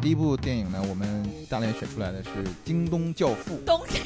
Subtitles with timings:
[0.00, 2.30] 第一部电影呢，我们大连选出来的是
[2.64, 3.58] 《京东教父》。
[3.64, 4.00] 东京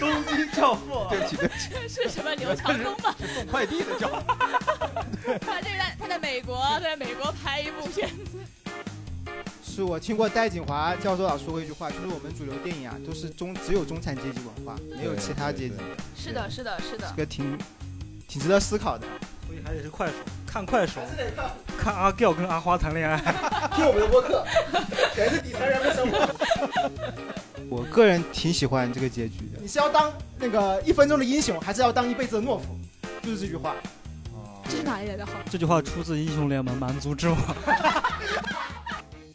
[0.00, 3.14] 东京教父， 对不起，对不起，是什么刘强东吗？
[3.18, 4.14] 是送快递的教父。
[5.40, 8.38] 他这个在他在美国，他在美国拍一部片子，
[9.64, 15.86] 是我听过戴锦华教授老说过一句话，就是我们主流电影啊，都是中只有中产阶级文化，没有其他阶级对，
[16.16, 17.16] 是的，是的，是的这。
[17.18, 17.56] 个挺
[18.26, 19.06] 挺值得思考的。
[19.72, 20.12] 所以还得是快手，
[20.46, 21.00] 看快手，
[21.78, 23.16] 看阿 Giao 跟阿花谈恋爱。
[23.74, 24.44] 听我们的播客，
[25.14, 26.28] 全是底层人的生活。
[27.70, 29.58] 我个人挺喜欢这个结局的。
[29.60, 32.78] 你是要当那个一分钟的英雄，还是要当一辈子的懦夫？
[33.22, 33.74] 就是这句话。
[34.68, 35.32] 这是哪里来的好？
[35.50, 37.38] 这句话出自《英雄联盟》蛮族之王。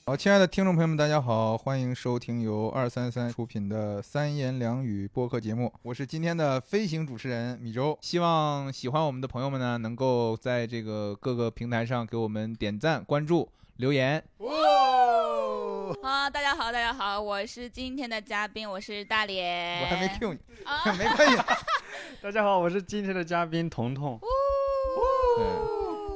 [0.10, 7.98] 好，亲爱的听众朋友们，大家好，欢迎收听由二三三出品的三言两语播客节目，我是今天的飞行主持人米周。
[8.00, 14.24] 希望喜欢我们的朋友们呢，能够在这个各个平台上给我们点赞、关注、留言。
[14.38, 19.82] 哦啊，大家好，大家好，我是今天的嘉宾，我是大脸。
[19.82, 21.36] 我还没 Q 你，啊，没关系。
[22.24, 24.18] 大家好，我是今天的嘉宾彤彤。
[24.20, 24.28] 对，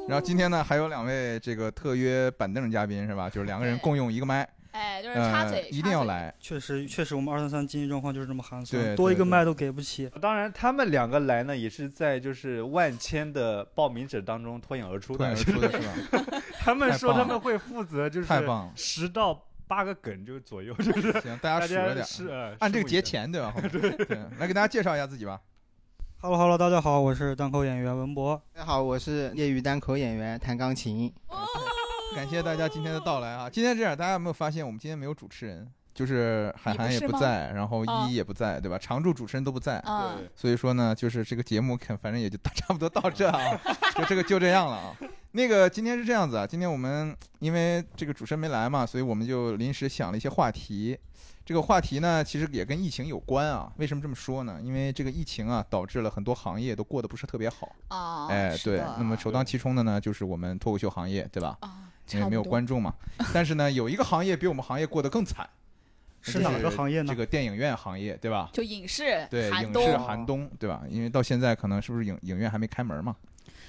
[0.07, 3.29] 然后今天呢，还有两位这个特约板凳嘉宾是吧？
[3.29, 6.33] 就是两个人共用一个麦，哎，就是插呃嘴，，一定要来。
[6.39, 10.09] 确实，确实，我们二三三经济状况就是这么寒酸，多一个麦都给不起。
[10.19, 15.19] 当然，他们两个来呢，也是在就是万千的报名者当中脱颖而出的。
[15.19, 16.41] 脱颖而出的是吧？
[16.59, 18.73] 他们说他们会负责就是太棒了！
[18.75, 23.53] 十到八个梗就左右，就是行，大家数着点，是呃按这个结数一下钱对吧？
[23.71, 25.39] 对 对，来给大家介绍一下自己吧。
[26.23, 28.39] Hello Hello，大家好，我是单口演员文博。
[28.53, 31.11] 大家好，我是业余单口演员，弹钢琴。
[32.15, 33.49] 感谢大家今天的到来啊！
[33.49, 35.67] 今天这样，大家有没有发现我们今天没有主持人？
[35.93, 38.77] 就是海涵也不在，然后哦依依也不在，对吧？
[38.77, 43.59] 常驻主持人都不在，对，所以说呢，就是这个节目肯，反正也就 差不多到这啊，
[43.97, 44.95] 就这个就这样了啊。
[45.33, 50.97] 那个今天是这样子啊，今天我们因为这个主持人没来嘛，所以我们就临时想了一些话题。
[51.43, 53.69] 这个话题呢，其实也跟疫情有关啊。
[53.77, 54.59] 为什么这么说呢？
[54.61, 57.67] 因为这个疫情啊，导致了很多行业都过得不是特别好。
[57.89, 61.57] 哦，哎，对，那么首当其冲的呢，就是我们脱口秀行业，对吧？
[61.61, 62.93] 啊，因为没有观众嘛。
[63.33, 65.49] 但是呢，有一个行业比我们行业过得更惨，
[66.21, 68.49] 是哪个行业呢这个电影院行业，对吧？
[68.53, 70.83] 就影视，对，影视寒冬，对吧？
[70.89, 73.15] 因为到现在可能是不是影影院还没开门嘛？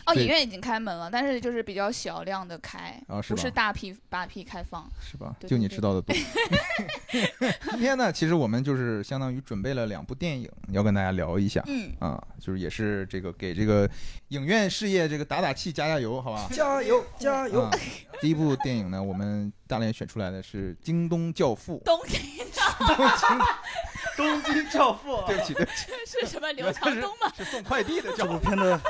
[0.06, 3.36] 哦，影院已经开门了，但是就是比较小量的开，啊，是吧？
[3.36, 4.88] 不是大批大批开放。
[5.00, 5.34] 是吧？
[5.38, 6.14] 对就你知道的多。
[7.70, 11.62] 今天呢，其实我们就是相当于准备了两部电影，要跟大家聊一下。
[11.66, 13.88] 嗯，啊，就是也是这个给这个
[14.28, 16.48] 影院事业这个打打气、加加油，好吧？
[16.52, 17.62] 加油 加油！
[17.62, 17.70] 啊，
[18.20, 21.78] 第一部电影呢，我们大连选出来的是《京东教父》。
[21.84, 22.20] 东京
[22.78, 23.38] 东京，
[24.16, 27.32] 东京教父，对不起，对不起，是什么刘强东吗？
[27.36, 28.38] 是送快递的教父这部。
[28.38, 28.80] 片的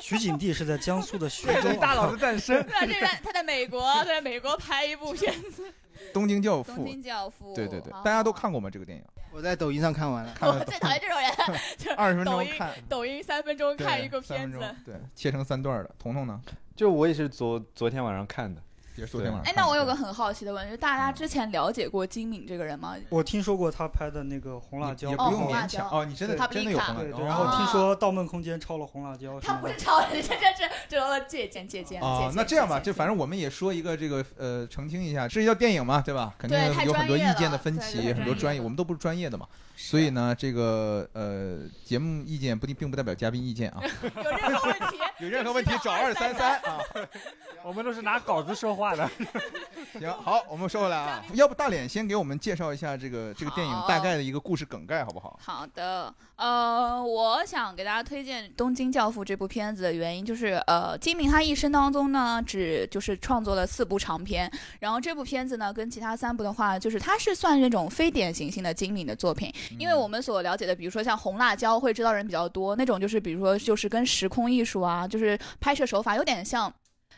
[0.00, 1.72] 取景帝是在江苏的徐 州。
[1.80, 2.64] 大佬的诞生。
[2.66, 5.72] 这他在美国，他在美国拍一部片子
[6.12, 7.52] 东京教《东父，京教父》。
[7.54, 8.70] 对对对，哦大家都看过吗？
[8.70, 9.04] 这个电影？
[9.32, 14.58] 我在抖音上看完了，看了我最讨厌这种人， 就 二十分抖音钟看，抖音三分钟看一个片子。
[14.84, 15.94] 对，切成三段的。
[15.98, 16.40] 彤彤呢？
[16.74, 18.60] 就我也是昨昨天晚上看的，
[19.00, 22.94] 也是昨天晚上哎。，那我有个很好奇的问题，就是大家之前了解过金敏这个人吗？
[23.08, 29.54] 我听说过他拍的那个《红辣椒不用红辣椒勉强哦，你真的对真的有红辣椒，然后听说《盗梦空间》抄了《红辣椒》他。
[29.54, 32.00] 不是超人， 这这这这都借鉴借鉴。
[32.00, 36.34] 借哦鉴，那这样吧，就反正我们也说一个这个呃，澄清一下，这叫电影嘛，对吧？
[36.38, 39.46] 肯定有很多意见的分歧，很多专业，我们都不是专业的嘛，
[39.76, 46.78] 所以呢，这个呃，节目意见不并不代表嘉宾意见啊， 有任何问题，有任何问题找二三三啊。
[47.62, 49.08] 我们都是拿稿子说话的。
[50.00, 55.38] 行，好，我们说回来啊，要不大脸先给我们介绍一下这个这个电影大概的一个故事梗概，好不好？
[55.42, 76.72] 好的，呃，我想给大家推荐《东京教父》这部片子的原因就是，呃，金敏他一生当中呢，只就是创作了四部长片，然后这部片子呢，跟其他三部的话，就是它是算那种非典型性的金敏的作品，因为我们所了解的，比如说像红辣椒会知道人比较多，那种就是比如说就是跟时空艺术啊，就是拍摄手法有点像。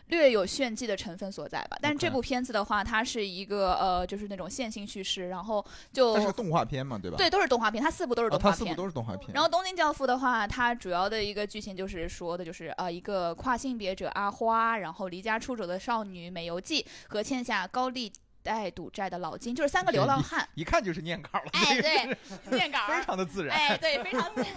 [0.08, 7.16] 略有炫技的成分所在吧，但是这部片子的话，它是一个呃，就是那种线性叙事，然后就它是个动画片嘛，对吧？
[7.16, 8.52] 对，都是动画片，它四部都是哦，动画片。
[8.52, 9.30] 它四部都是动画片。
[9.32, 18.12] 然后《东京教父》的话，它主要的一个剧情就是说的就是呃一个跨性别者阿花，然后离家出走的少女美由纪和欠下高利
[18.42, 20.46] 代赌债的老金，就是三个流浪汉。
[20.54, 22.16] 一看就是念稿了，哎，对，
[22.50, 23.56] 念稿儿非常的自然。
[23.56, 24.50] 哎，对，非常自然。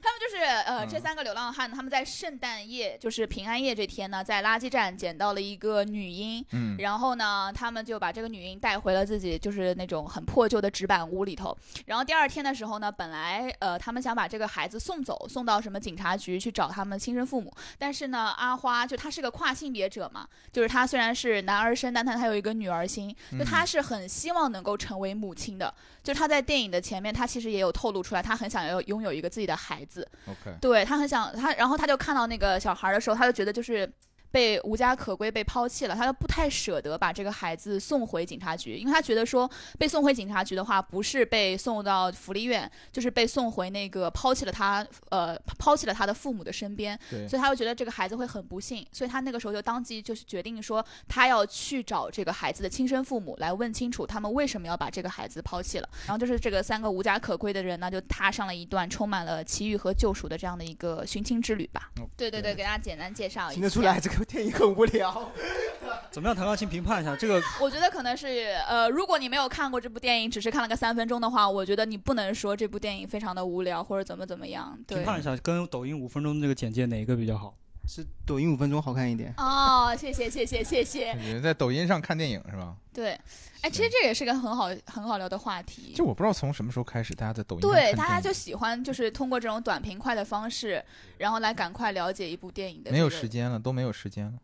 [0.00, 11.56] 他们就是呃，这三个流浪汉，他们在圣诞夜，就是平安夜这天呢，在垃圾站捡到了一个女婴，嗯，然后呢，他们就把这个女婴带回了自己就是那种很破旧的纸板屋里头。
[11.86, 17.52] 然后第二天的时候呢，本来呃，他们想把这个孩子送走，送到什么警察局去找他们亲生父母。
[17.78, 25.74] 但是呢，阿花就她是个跨性别者嘛，就是她虽然是男儿身，但他他有一个女儿心，就他是很希望能够成为母亲的。
[26.02, 30.08] 就他在电影的前面，他其实也有透露出来，他很想要拥有一个自己的孩子。
[30.26, 33.90] OK，对他很想他，然后他就看到那个小孩的时候，他就觉得就是
[34.30, 55.88] 被无家可归、被抛弃了，他就不太舍得把这个孩子送回警察局，因为他觉得说被送回警察局的话，不是被送到福利院，就是被送回那个抛弃了他呃抛弃了他的父母的身边，对，所以他会觉得这个孩子会很不幸，所以他那个时候就当即就是决定说，他要去找这个孩子的亲生父母来问清楚他们为什么要把这个孩子抛弃了。
[56.06, 61.90] 然后就是这个三个无家可归的人呢，就踏上了一段充满了奇遇和救赎的这样的一个寻亲之旅吧。
[62.00, 63.54] 哦对对对，给大家简单介绍一下。
[63.54, 65.30] 听得出来，这个电影很无聊。
[66.10, 66.34] 怎么样？
[66.34, 68.26] 唐钢琴评判一下这个我觉得可能是
[68.66, 74.78] 呃，如果你没有看过这部电影，只是看了个三分钟的话，我觉得你不能说这部电影非常的无聊或者怎么怎么样。
[74.86, 75.04] 对评。
[75.06, 77.54] 判一下，跟抖音五分钟这个简介哪一个比较好？
[77.88, 79.32] 是抖音五分钟好看一点。
[79.38, 81.08] 哦，谢谢谢谢谢谢。
[81.14, 82.76] 有人在抖音上看电影是吧？
[82.92, 83.18] 对，
[83.62, 85.94] 哎，其实这也是个很好很好聊的话题。
[85.96, 90.84] 就我不知道从什么时候开始，大家在抖音对，大家就喜欢就是通过这种短平快的方式，
[91.16, 94.34] 然后来赶快了解一部电影的、没有时，间了，都没有时间了。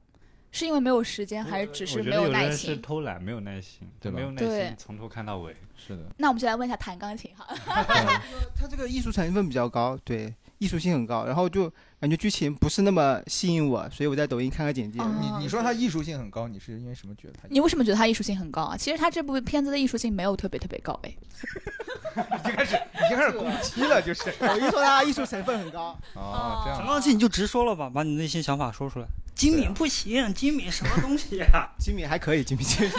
[0.51, 2.81] 是因为没有时间，还是只是没耐觉得有人是心？
[2.81, 5.55] 偷懒，没有耐心，对吧没有耐对心从头看到尾。
[5.77, 7.45] 是的，那我们就来问一下弹钢琴哈。
[8.55, 11.71] 它这个艺术成分比较高，对，艺术性很高，然后就
[12.01, 15.01] 感觉剧情不是那么吸引我，所以我在抖音看个简介。
[15.01, 17.49] 哦你你说它艺术性很高，你是因为什么觉得它？
[17.51, 18.77] 你为什么觉得它艺术性很高啊？
[18.77, 21.15] 其实它这部片子的艺术性没有特别特别高哎。
[22.39, 29.07] 已经开始已经开始攻击了，就是我一说它艺术成分很高，哦，这样唐钢琴你就直说了吧，把你内心想法说出来。
[29.35, 32.93] 金敏不行，金敏什么东西呀、 金敏还可以，金敏金敏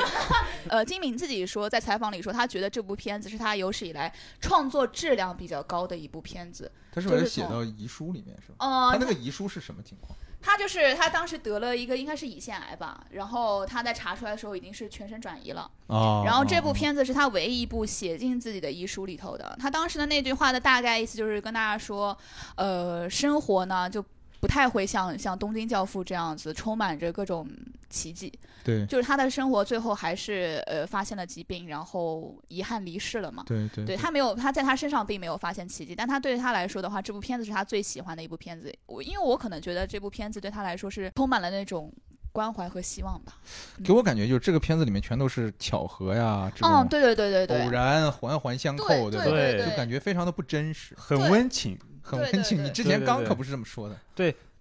[0.67, 6.69] 呃，金敏自己说，在采访里说，他觉得这部片子是他有史以来创作质量比较高的一部片子。
[6.91, 8.55] 他是不是写到遗书里面是吧？
[8.59, 10.17] 呃，他那个遗书是什么情况？
[10.45, 15.67] 他就是他当时得了一个应该是胰腺癌吧，然后他在查出来的时候已经是全身转移了。
[15.87, 19.57] 哦然后这部片子是他唯一一部写进自己的遗书里头的。
[19.59, 22.15] 他当时的那句话的大概意思就是跟大家说，
[22.55, 24.05] 呃，生活呢就
[24.39, 27.49] 不太会像像《东京教父》这样子充满着各种
[27.89, 28.31] 奇迹，
[28.63, 33.43] 对就是他的生活最后还是呃发现了疾病，然后遗憾离世了嘛。
[33.45, 38.73] 对对对他没有，他在他身上并没有发现奇迹，但他对他来说的话，这部片子是他最喜欢的一部片子。
[38.85, 41.93] 我因为我可能觉得这部片子对他来说是充满了那种
[42.31, 43.37] 关怀和希望吧。
[43.83, 51.77] 给我感觉就是这个片子里面全都是巧合呀，这嗯，种对对对对偶，然环环相扣，对不对对就感觉非常的不真实，很温情。
[52.07, 52.63] 很温情。
[52.63, 53.97] 你之前对对对刚可不是这么说的，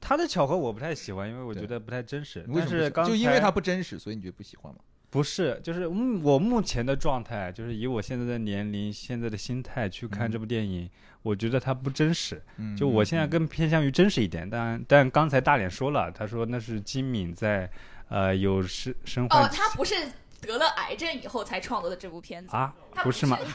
[0.07, 2.47] 他的巧合我不太喜欢，因为我觉得不太真实。
[2.55, 4.81] 但是刚就因为才它不真实，所以你觉得不喜欢吗？
[5.09, 10.91] 不是，就是嗯我目前的状态，就是以我现在的年龄、现在的心态去看嗯这部电影，
[11.23, 12.43] 我觉得它不真实。
[12.59, 17.71] 嗯，就我现在嗯更偏向于真实一点，但但刚才大脸说了，他说那是金敏在
[18.11, 19.95] 呃有生生活哦，他不是
[20.43, 23.39] 得了癌症以后才创作的这部片子，啊，不是吗？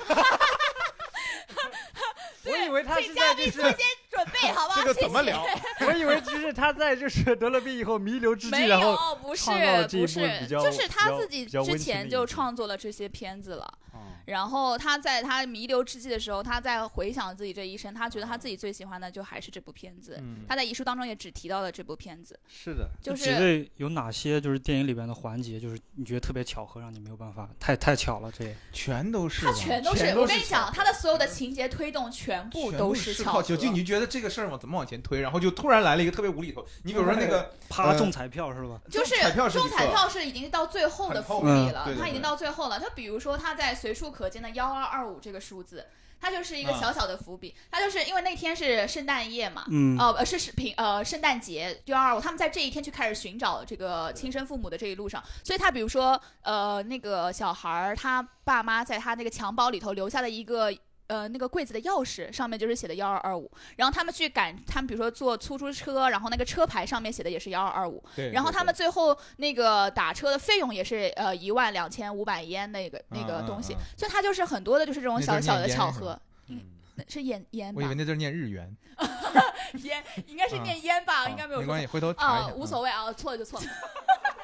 [2.45, 3.61] 我以为他是在就是
[4.09, 4.81] 准备，好不好？
[4.81, 5.45] 这个怎么聊？
[5.87, 13.73] 我以为就是他在就是得了病以后弥留之际，没然后有，不是创造了这部不是比，较就是他自己之前就创作了这些片子了。
[13.93, 20.19] 嗯然后他在他弥留之际的时候，他在回想自己这一生，他觉得他自己最喜欢的就还是这部片子。
[20.21, 30.05] 嗯他在遗书当中也只提到了这部片子，是的，就是几位有哪些就是电影里边的环节，就是你觉得特别巧合，让你没有办法，太太巧了，这也全都是他，全都是。
[30.09, 33.31] 我跟你讲，他的所有的情节推动全部都是巧合。
[33.31, 35.19] 靠九九，你觉得这个事儿嘛怎么往前推？
[35.19, 36.65] 然后就突然来了一个特别无厘头。
[36.83, 38.79] 你比如说那个呃啪中彩票是吧？
[38.89, 42.79] 就是彩票是中彩票是已经到最后的伏笔了嗯对，对他已经到最后了。
[42.79, 45.85] 他比如说他在随处可见的幺二二五这个数字，
[46.21, 47.53] 它就是一个啊小小的伏笔。
[47.71, 60.73] 它就是因为那天是圣诞夜嘛，嗯，呃，呃是是平呃圣诞节幺二五，他们在这一天去开始寻找这个亲生父母的这一路上，所以他比如说呃那个小孩儿他爸妈在他那个襁褓里头留下的一个。
[61.09, 76.19] 呃，那个柜子的钥匙上面就是写的幺二二五，然后他们去赶，他们比如说坐出租车，然后那个车牌上面写的也是幺二二五，对，然后他们最后那个打车的费用也是呃一万两千五百烟那个那个东西嗯，所以它就是很多的就是这种小小的巧合，
[77.07, 77.95] 是烟烟吧我以为？
[77.95, 78.71] 那字儿念日元，
[79.81, 82.13] 烟应该是念烟吧，应该没有没关系，回头。
[82.17, 83.65] 啊，无所谓啊，错了就错了。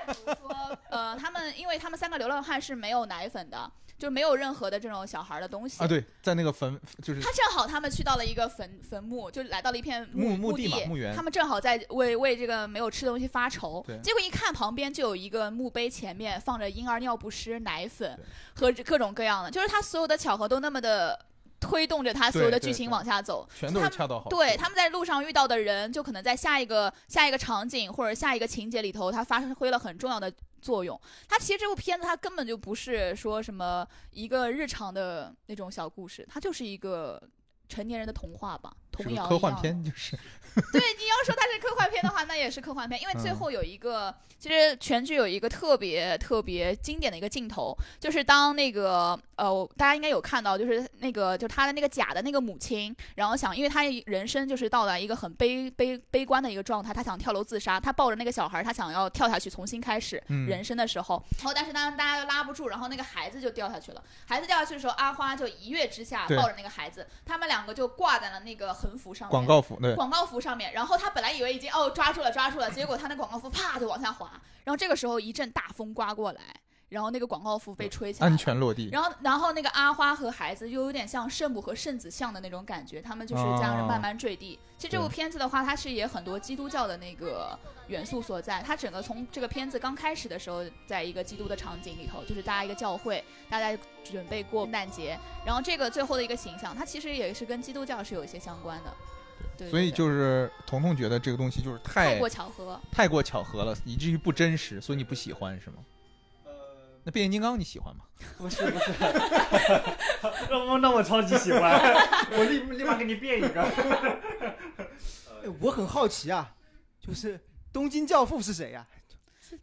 [0.24, 13.98] 说，呃，他们因为他们三个流浪汉是没有奶粉的，就没有任何的这种小孩的东西啊，对，在那个坟就是他正好他们去到了一个坟坟墓，就来到了一片墓墓地墓园他们正好在为为这个没有吃的东西发愁对。
[14.04, 18.20] 结果一看旁边就有一个墓碑，前面放着婴儿尿不湿、奶粉
[18.56, 21.26] 和各种各样的，就是他所有的巧合都那么的
[21.66, 23.48] 推动着他所有的剧情往下走。
[23.56, 24.36] 全都是恰到好处。
[24.36, 30.32] 对，他们在路上遇到的人，就可能在下一个下一个场景或者下一个情节里头，他发挥了很重要的
[30.62, 31.00] 作用。
[31.28, 37.22] 他其实这部片子他根本就不是说什么一个日常的那种小故事，它就是一个
[37.68, 40.18] 成年人的童话吧，科幻片，就是
[40.72, 43.36] 对，你要说它是科幻片的话，那也是科幻片，因为最嗯。
[43.36, 60.48] 后有一个，其实全剧有一个特别特别经典的一个镜头，就是当那个呃，大家应该有看到，就是那个就他的那个假的那个母亲，然后想，因为他人生就是到了一个很悲悲悲观的一个状态，他想跳楼自杀，他抱着那个小孩，他想要跳下去重新开始嗯。
[60.48, 74.30] 人生的时候，然后但是当大家都拉不住，然后那个孩子就掉下去了，孩子掉下去的时候，阿花就一跃之下抱着那个孩子，他们两个就挂在了那个横幅上面，广告幅，对，广告幅上面，然后他本来以为已经哦抓住了抓住了，结果他那广告幅啪就往下滑，
[74.64, 76.42] 然后这个时候一阵大风刮过来，
[76.96, 78.88] 然后那个广告服被吹起来安全落地。
[78.90, 84.58] 然后，然后那个阿花和孩子又有点像圣母和圣子像的那种感觉，他们就是这样慢慢坠地。
[84.78, 88.64] 其实这部片子的话，它是也很多基督教的那个元素所在。
[88.66, 98.94] 它整个从这个片子刚开始的时候，在一个基督的场景里头，就是大家一个教会，大家准备过圣诞节，然后这个最后的一个形象，它其实也是跟基督教是有一些相关的。
[99.58, 102.80] 对，所以就是彤彤觉得这个东西就是太太过巧合。
[102.92, 105.78] 太过巧合了，以至于不真实，所以你不喜欢是吗？
[107.06, 108.04] 那变形金刚你喜欢吗？
[108.38, 108.92] 不 是不是，
[110.50, 111.80] 那我那我超级喜欢，
[112.36, 113.62] 我立立马给你变一个。
[113.64, 116.52] 哎我很好奇啊，
[117.00, 117.40] 就是
[117.72, 118.86] 东京教父是谁呀、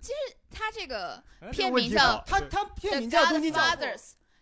[0.01, 3.79] 其实他这个哎片名叫他他片名叫东京教父。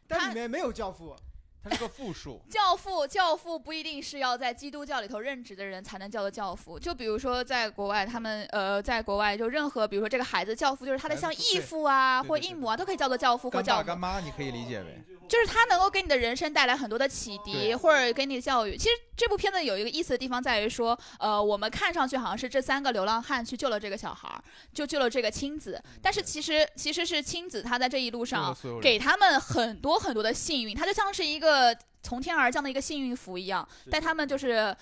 [0.07, 1.17] 但里面没有教父。
[1.63, 2.41] 它是个复数。
[2.49, 6.79] 教父，教父不一定是要在基督教里头任职的人才能叫做教父。
[6.79, 13.99] 就比如说，在国外，他们呃，在国外就任何，比如说这个孩子教父，就是他的像义父啊或义母啊，都可以叫做教父或教母干。
[13.99, 14.99] 妈你可以理解为，
[15.29, 18.77] 就是他能够给你的人生带来很多的启迪，或者给你的教育。
[18.77, 18.91] 其实
[19.21, 34.75] 这部片子有一个意思的地方在于说，呃，我们看上去好像是这三个流浪汉去救了这个小孩儿，就救了这个亲子，但是其实其实是亲子他在这一路上给他们很多很多的幸运，他就像是一个从天而降的一个幸运符一样，带他们就是。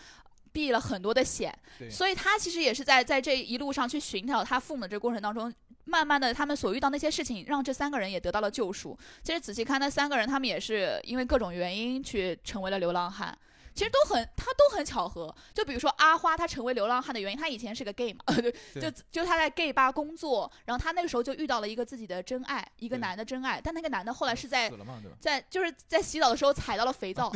[0.51, 1.57] 避了很多的险，
[1.91, 5.53] 所以他其实也是在在这一路上去寻找他父母的这个过程当中，
[5.85, 8.99] 慢慢的他们所遇到那些事情，让这三个人也得到了救赎。
[9.23, 13.37] 其实仔细看，那三个人他们也是因为各种原因去成为了流浪汉。
[13.79, 15.33] 其实都很，他都很巧合。
[15.55, 18.25] 就比如说阿花，她成为流浪汉的原因，她以前是个 gay 嘛，
[18.75, 23.61] 对，就就她在 gay 吧工作，然后她那个时候就遇到了一个自己的真爱，一个男的真爱。
[23.63, 24.69] 但那个男的后来是在？
[25.21, 27.29] 在就是在洗澡的时候踩到了肥皂，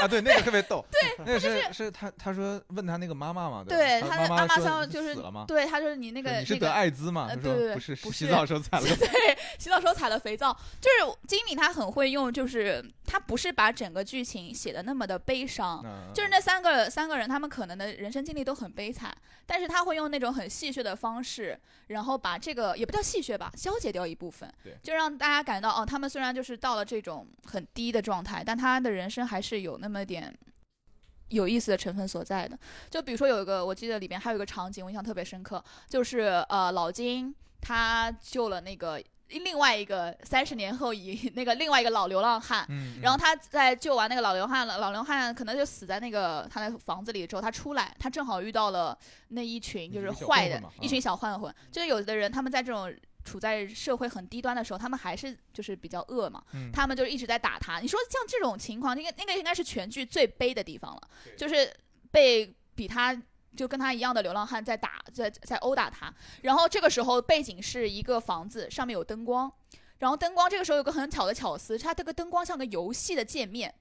[0.00, 0.84] 啊，对，那个特别逗。
[0.90, 4.00] 对，那个是是他他说问他那个妈妈嘛，对？
[4.00, 5.14] 他的妈妈像就是？
[5.46, 7.28] 对，他说你那个你是得那个艾滋嘛？
[7.28, 8.96] 他说呃对对对不是，洗澡的时候踩了 个。
[8.96, 19.14] 对，洗澡时候踩了肥皂，就是金敏他很会用，就是他不是把整个剧情写的那么的悲伤，嗯就是那三个三个人，他们可能的人生经历都很悲惨，
[19.44, 30.36] 但是他会用那种很戏谑的方式，然后把这个也不叫戏谑吧，消解掉一部分对，就让大家感到哦，他们虽然就是到了这种很低的状态，但他的人生还是有那么点。
[31.30, 32.56] 有意思的成分所在的，
[32.90, 39.02] 就比如说有一个，我记得里边还有一个场景，我印象特别深刻，就是呃老金他救了那个
[39.38, 48.96] 另外一个三十年后以 那个另外一个老流浪汉，嗯，然后他在救完那个老流汉了，老流汉可能就死在那个他的房子里之后，他出来，他正好遇到了
[49.28, 52.94] 那一群就是坏的一群小混混，就是有的人他们在这种。
[53.26, 57.80] 处在社会很低端的时候，他们还是就是比较恶嘛，嗯他们就一直在打他。
[57.80, 61.00] 你说像这种情况，那个那个应该是全剧最悲的地方了，
[61.34, 61.74] 就是
[62.10, 63.18] 被比他
[63.56, 66.12] 就跟他一样的流浪汉在打，在在殴打他。
[66.42, 69.52] 然后这个时候背景是一个房子，上面有灯光，
[69.98, 73.74] 然后灯光这个时候有个很巧的巧思，它这个灯光像个游戏的界面，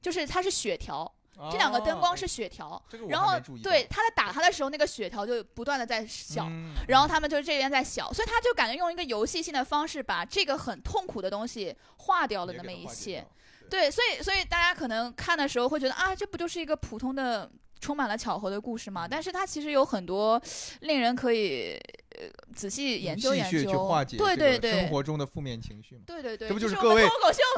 [0.00, 1.10] 就是它是血条，
[1.50, 6.44] 这两个灯光是血条，哦这个我然后对他在打他的时候，那个血条就不断的在小。
[6.46, 13.24] 嗯然后他们就这边在小，所以他就感觉用一个游戏性的方式把这个很痛苦的东西化掉了那么一些。
[13.70, 17.50] 对，所以所以大家可能看的时候会觉得啊，这不就是一个普通的
[17.82, 19.08] 充满了巧合的故事嘛？
[19.08, 20.40] 但是它其实有很多
[20.80, 21.72] 令人可以
[22.10, 23.84] 呃仔细研究研究去究。
[23.88, 27.02] 化解对对对，生活中的负面情绪嘛，对对对，这不就是各位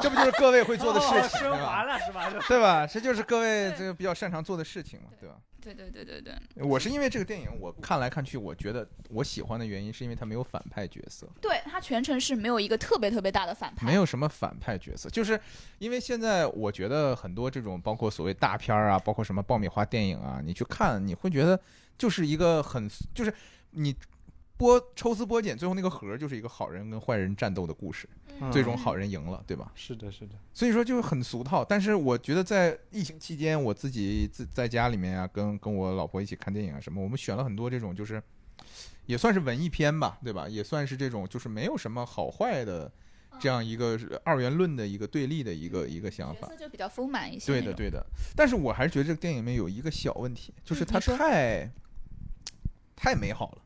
[0.01, 1.65] 这不就是各位会做的事情，升对吧？
[1.67, 2.29] 华了是吧？
[2.47, 2.87] 对吧？
[2.87, 5.35] 这就是各位这个比较擅长做的事情嘛，对吧？
[5.73, 15.39] 对对对对对我是因为这个电影，我看来看去，我觉得我喜欢的原因是因为它没有反派角色，对，他全程是没有一个特别特别大的反派，没有什么反派角色，就是
[15.79, 21.59] 因为现在我觉得很多这种包括所谓大片儿啊，包括什么爆米花电影啊，你去看，你会觉得
[21.97, 23.33] 就是一个很就是
[23.71, 23.95] 你。
[24.57, 28.07] 剥抽丝剥茧，最后那个核就是一个好人跟坏人战斗的故事，
[28.39, 29.71] 嗯最终好人赢了，对吧？
[29.75, 31.63] 是的，是的，所以说就是很俗套。
[31.63, 38.21] 但是我觉得在疫情期间，我自己自在家里面啊，跟跟我老婆一起看电影啊什么，我们选了很多这种就是
[39.05, 40.47] 也算是文艺片吧，对吧？
[40.47, 42.89] 也算是这种就是没有什么好坏的
[43.39, 46.49] 这样一个二元论的一个对立的一个一个想法。
[46.57, 47.51] 就比较丰满一些。
[47.51, 47.73] 对的，。
[47.73, 48.05] 对的。
[48.37, 51.69] 但是我还是觉得这个电影里面有一个小问题，就是它太、
[52.95, 53.61] 太美好了。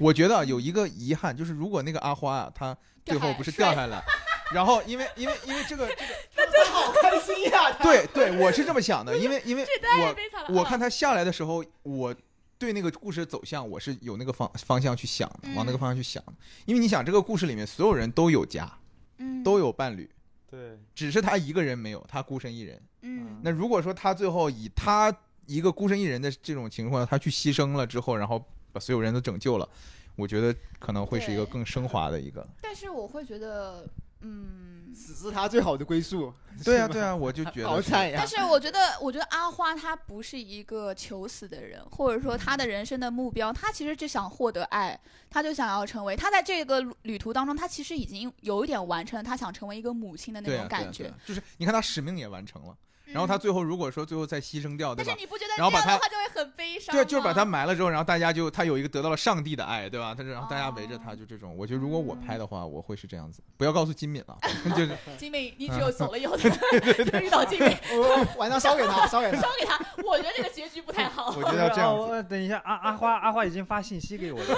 [0.00, 4.02] 我觉得啊有一个遗憾，就是如果那个阿花啊，她最后不是掉下来，
[4.52, 5.86] 然后因为因为因为这个
[6.34, 7.72] 这个 好开心呀！
[7.72, 9.64] 他对对，我是这么想的，因为因为
[10.48, 10.60] 我。
[10.60, 12.14] 我看她下来的时候，我
[12.58, 16.32] 对那个故事的走向，我是有那个方方向去想的，往那个嗯方向去想的。
[16.66, 18.70] 因为你想，这个故事里面所有人都有家，
[19.18, 20.10] 嗯都有伴侣，
[20.50, 22.80] 对，只是他一个人没有，他孤身一人。
[23.02, 25.14] 嗯那如果说他最后以他
[25.46, 29.68] 一个孤身一人的这种情况，他去牺牲了之后，然后把所有人都拯救了，
[30.16, 32.46] 我觉得可能会是一个更升华的一个。
[32.60, 33.88] 但是我会觉得，
[34.20, 36.32] 嗯，死是他最好的归宿。
[36.64, 38.26] 对啊，对啊，我就觉得 好惨呀但！
[38.26, 44.98] 是我觉得，我觉得阿花她不是一个求死的人，或者说她的人生的目标，她其实就想获得爱，
[45.30, 46.14] 她就想要成为。
[46.14, 51.12] 她在这个旅途当中，她其实已经有一点完成了她想成为一个母亲的那种感觉。
[51.24, 52.76] 就是你看她使命也完成了，
[53.12, 55.20] 然后嗯他最后如果说最后再牺牲掉，对吧但是？
[55.20, 56.94] 你不觉得然后把他这样的话就会很悲伤？
[56.94, 60.14] 对，就是把他埋了之后，然后大家就他有一个得到了上帝的爱，对吧？
[60.16, 61.56] 他然后大家围着他，哦就这种。
[61.56, 63.42] 我觉得如果我拍的话，我会是这样子。
[63.56, 64.38] 不要告诉金敏了，
[64.76, 69.48] 就是金敏，你只嗯有走了以后才能 遇到金敏，我晚上烧给他，烧给他烧。
[69.58, 69.78] 给他。
[70.04, 71.34] 我觉得这个结局不太好。
[71.36, 71.96] 我觉得要这样。
[71.96, 74.54] 我等一下，阿阿花阿花已经发信息给我了。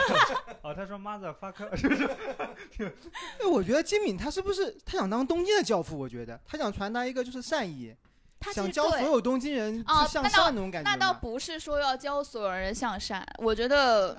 [0.62, 2.04] 哦，他说 mother fuck，是不是？
[3.40, 5.99] 哎，我觉得金敏他是不是他想当东京的教父？
[5.99, 7.97] 我觉得他想传达一个就是善意，想
[8.42, 14.18] 他其实对教所有东京人啊向那倒善那种感觉那倒不是说要教所有人向善，我觉得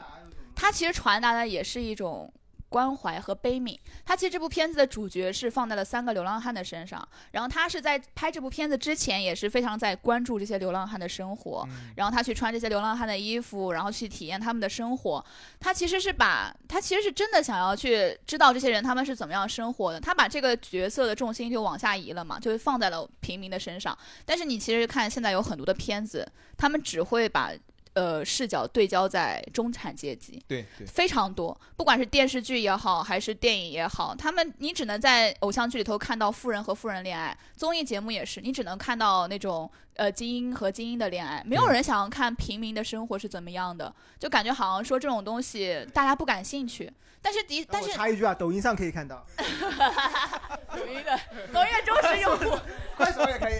[0.55, 2.31] 他其实传达的也是一种
[2.73, 3.77] 关怀和悲悯。
[4.03, 15.23] 他其实这部片子的主角是放在了三个流浪汉的身上，然后他是在拍这部片子之前也是非常在关注这些流浪汉的生活，嗯然后他去穿这些流浪汉的衣服，然后去体验他们的生活。
[15.59, 19.99] 他其实是把他其实是真的想要去知道这些人他们是怎么样生活的。
[19.99, 23.95] 他把这个角色的重心就往下移了嘛，就是放在了平民的身上。
[24.25, 27.51] 但是你其实看现在有很多的片子，他们只会把
[27.93, 30.43] 呃视角对焦在中产阶级。
[30.47, 46.91] 对对，非常多，不管是电视剧也好，还是电影也好，他们你只能在偶像剧里头看到富人和富人恋爱，综艺节目也是，你只能看到那种呃精英和精英的恋爱，没有人想要看平民的生活是怎么样的，就感觉好像说这种东西大家不感兴趣。
[47.25, 51.19] 但是的，但我是插一句啊，抖音上可以看到， 抖音的
[51.53, 52.59] 抖音的忠实用户，
[52.97, 53.59] 快手也可以。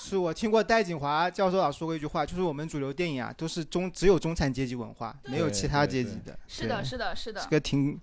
[0.00, 7.50] 是我听过戴锦华教授老说过一句话，就是我们主流电影啊，都是中只有中产阶级文化，没有其他阶级的，是的，是的，是的这。
[7.50, 8.00] 个挺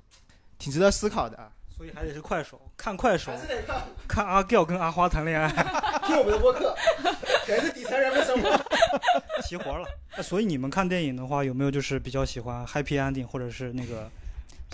[0.59, 1.49] 挺值得思考的啊。
[1.77, 3.31] 所以还得是快手，看快手，
[4.07, 5.49] 看阿 Giao 跟阿花谈恋爱，
[6.05, 6.75] 听我们的播客，
[7.45, 8.49] 全是底层人的生活。
[9.43, 9.87] 齐活了。
[10.17, 14.09] 那所以你们看电影的话，有没有就是比较喜欢 happy ending，或者是那个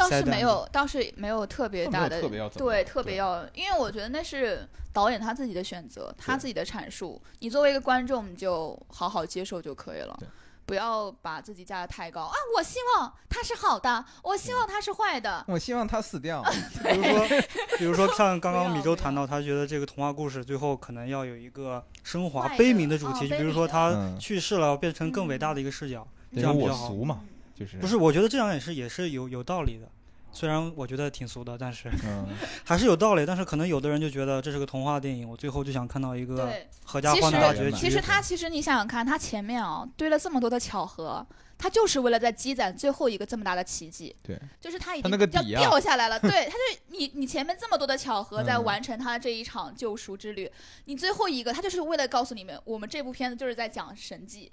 [0.09, 7.21] 倒是没有，倒是没有特别大的特别要对，特别要，因为我觉得那是导演他自己的选择，他自己的阐述。
[7.39, 10.17] 你作为一个观众，你就好好接受就可以了，
[10.65, 12.33] 不要把自己架得太高啊！
[12.57, 15.43] 我希望他是好的，我希望他是坏的。
[15.47, 16.41] 我希望他死掉。
[16.83, 17.41] 比如说，
[17.77, 26.87] 比如说像刚刚米粥谈到，他觉得这个童话故事最后可能要有一个升华悲悯的主题，哦就比如说他嗯去世了，变成更伟大的一个视角，这样比较好。
[26.87, 27.21] 俗嘛，
[27.61, 29.87] 就是不是，我觉得这样也是也是有有道理的，
[30.31, 32.27] 虽然我觉得挺俗的，但是嗯，
[32.65, 33.25] 还是有道理。
[33.25, 37.77] 但是可能有的人就觉得这是个童话电影，我最后就想看到一个对，合家其实欢的大结局。
[37.77, 41.25] 其实他其实你想想看，他前面啊堆了这么多的巧合。
[41.63, 50.51] 他就是为了在积攒最后一个这么大的奇迹，对，就是他已他经要那个底啊掉下来了，对，他就你你前面这么多的巧合在嗯完成他的这一场救赎之旅，
[50.85, 54.51] 你最后一个他就是为了告诉你们，我们这部片子就是在讲神迹，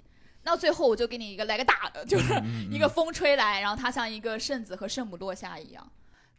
[0.49, 5.87] 那最后我就给你一个来个大的， 就是嗯一个风吹来，然后他像一个圣子和圣母落下一样。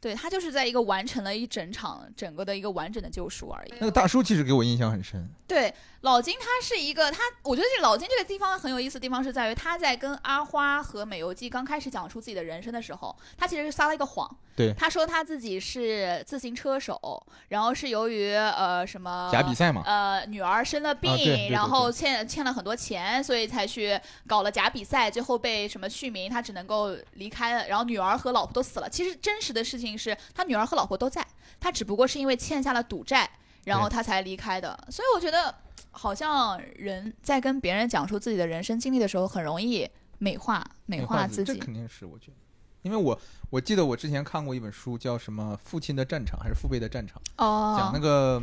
[0.01, 3.75] 对他就是在一个完成了一整场整个的一个完整的救赎而已。
[3.79, 14.37] 那个大叔其实给我印象很深，对，老金他是一个他，我觉得这老金这个地方很有意思的地方是在于他在跟阿花和美游记刚开始讲述自己的人生的时候，他其实是撒了一个谎。
[14.57, 27.69] 对他说他自己是自行车手，然后是由于呃什么假比赛嘛，呃，女儿生了病，啊对对对然后欠欠了很多钱，所以才去搞了假比赛，最后被什么续名，他只能够离开了。
[27.69, 28.89] 然后女儿和老婆都死了。
[28.89, 31.27] 其实真实的事情是他女儿和老婆都在，
[31.61, 33.31] 他只不过是因为欠下了赌债，
[33.65, 34.79] 然后他才离开的。
[34.91, 35.55] 所以我觉得，
[35.91, 41.53] 好像人在跟别人讲述自己的人生经历的时候，很容易美化美化自己。
[41.53, 42.37] 这肯定是我觉得，
[42.83, 43.19] 因为我
[43.51, 48.43] 我记得我之前看过一本书，叫什么《父亲的战场》还是《父辈的战场》，哦，讲那个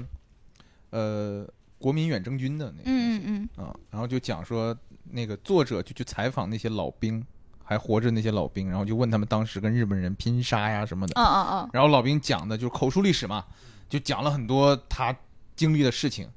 [0.90, 7.26] 呃国民远征军的那个嗯嗯嗯，啊，然后就讲说那个作者就去采访那些老兵，
[7.64, 13.46] 还活着那些老兵，然后就问他们当时跟日本人拼杀呀什么的，嗯嗯嗯，然后老兵讲的就是口述历史嘛，
[13.88, 15.16] 就讲了很多他
[15.56, 16.30] 经历的事情，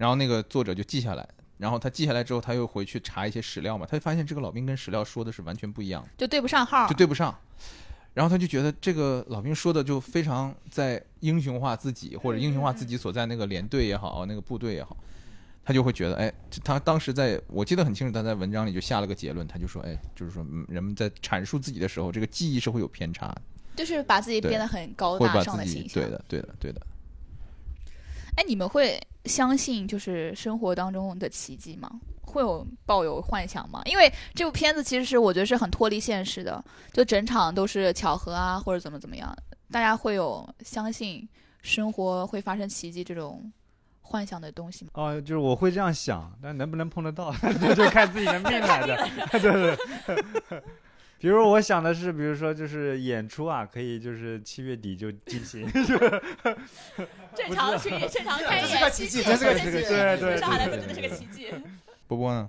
[0.00, 6.94] 然后那个作者就记下来，然后他记下来之后，他又回去查一些史料嘛，他就发现这个老兵跟史料说的是完全不一样的，就对不上号就。
[6.96, 7.38] 对不上。
[8.14, 14.96] 然后他就觉得这个老兵说的就非常在英雄化自己，或者英雄化自己所在那个连队也好，那个部队也好，
[15.62, 16.32] 他就会觉得，哎，
[16.64, 23.42] 他当时在我记得很清楚，他在文章里就下了个结论，他就说，哎，就是说嗯人们在阐述自己的时候，这个记忆是会有偏差的，
[23.76, 26.02] 就是把自己变得很高大上的形象。
[26.02, 26.80] 对的，对的，对的。
[28.36, 31.90] 哎，你们会相信就是生活当中的奇迹吗？
[32.22, 33.82] 会有抱有幻想吗？
[33.86, 39.36] 因为这部片子其实是我觉得是很脱离现实的，就整场都是巧合啊，或者怎么怎么样，
[39.70, 41.28] 大家会有相信
[41.62, 43.50] 生活会发生奇迹这种
[44.00, 44.90] 幻想的东西吗？
[44.94, 49.08] 哦，就是我会这样想，但能不能碰得到，这 就看自己的命来的。
[49.32, 49.76] 对 对
[50.48, 50.62] 对。
[51.20, 55.68] 比如我想的是，比如说就是演出啊，可以就是七月底就进行，
[57.36, 59.70] 正常去正常开这是演，个奇迹这是个奇迹。
[59.70, 61.48] 对对上海来说真的是个奇迹。
[62.08, 62.48] 波波呢？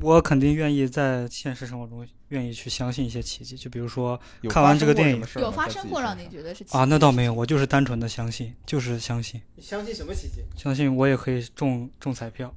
[0.00, 5.16] 我肯定愿意在现实生活中愿意去相信一些奇迹，就比如说有看完发生过这个电影。
[5.16, 6.78] 什么事儿有发生过让你觉得是奇迹？
[6.78, 10.44] 啊，那倒没有，我就是单纯的相信，就是相信，你相信什么奇迹？
[10.56, 12.52] 相信我也可以中中彩票，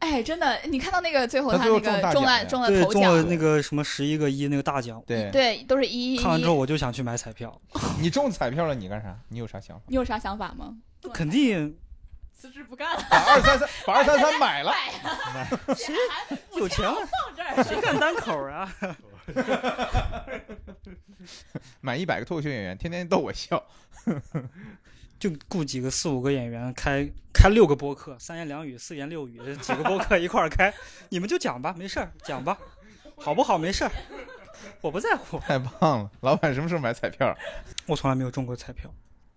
[0.00, 6.54] 哎，真的，你看到那个最后他那个中了中大奖对，中了头中了奖，那个什么十一个一那个大奖，对，对，都是一一看完之后。
[6.54, 7.60] 我就想去买彩票，
[8.00, 9.16] 你中彩票了，你干啥？
[9.28, 9.82] 你有啥想法？
[9.86, 10.74] 你有啥想法吗？
[11.14, 11.76] 肯定
[12.32, 14.72] 辞职不干了，把二三三，把二三三买了。
[15.76, 15.94] 谁
[16.56, 17.62] 有钱了，放这儿。
[17.62, 18.72] 谁干单口啊？
[21.82, 23.62] 买一百个脱口秀演员，天天逗我笑。
[25.20, 30.72] 就雇几个四五个演员，开开六个播客，三言两语、四言六语，几个播客一块儿开，
[31.10, 32.58] 你们就讲吧，没事儿，讲吧，
[33.16, 33.58] 好不好？
[33.58, 33.92] 没事儿，
[34.80, 35.38] 我不在乎。
[35.38, 36.10] 太棒了！
[36.22, 37.36] 老板什么时候买彩票？
[37.86, 38.90] 我从来没有中过彩票，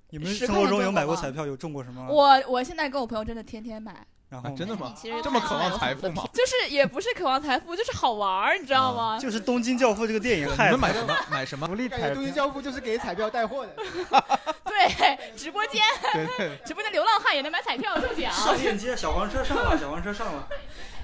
[0.10, 1.46] 你们生活中有买过彩票？
[1.46, 2.08] 有中过什么？
[2.08, 4.92] 我我现在跟我朋友真的天天买，啊，然后呢真的吗？
[5.00, 6.24] 其实这么渴望财富吗？
[6.34, 9.20] 就是也不是渴望财富，就是好玩儿，你知道吗？
[9.20, 11.16] 就是《东京教父》这个电影害的你们买什么？
[11.30, 11.68] 买什么？
[11.68, 13.74] 福利感觉东京教父就是给彩票带货的。
[14.66, 15.80] 对，直播间
[16.14, 18.34] 对对，直播间流浪汉也能买彩票中奖。
[18.34, 20.48] 上链接，小黄车上了，小黄车上了。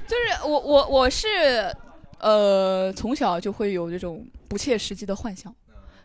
[0.08, 1.72] 就是我我我是
[2.18, 5.54] 呃从小就会有这种不切实际的幻想，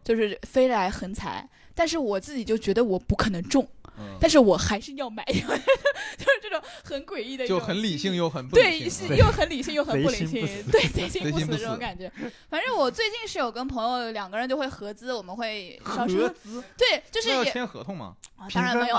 [0.04, 3.66] 就是飞来横财，但是我自己就觉得我不可能中，
[3.98, 9.08] 嗯，但是我还是要买， 就是这种很诡异的一种就很理性又很不对，理性。
[9.08, 12.10] 是又很理性又很不理性，对，贼心不死这种感觉。
[12.48, 18.14] 反正我最近是有跟朋友两个人就会合资，我们会小时候合资对，就是也要签合同吗？
[18.36, 18.96] 啊，当然没有，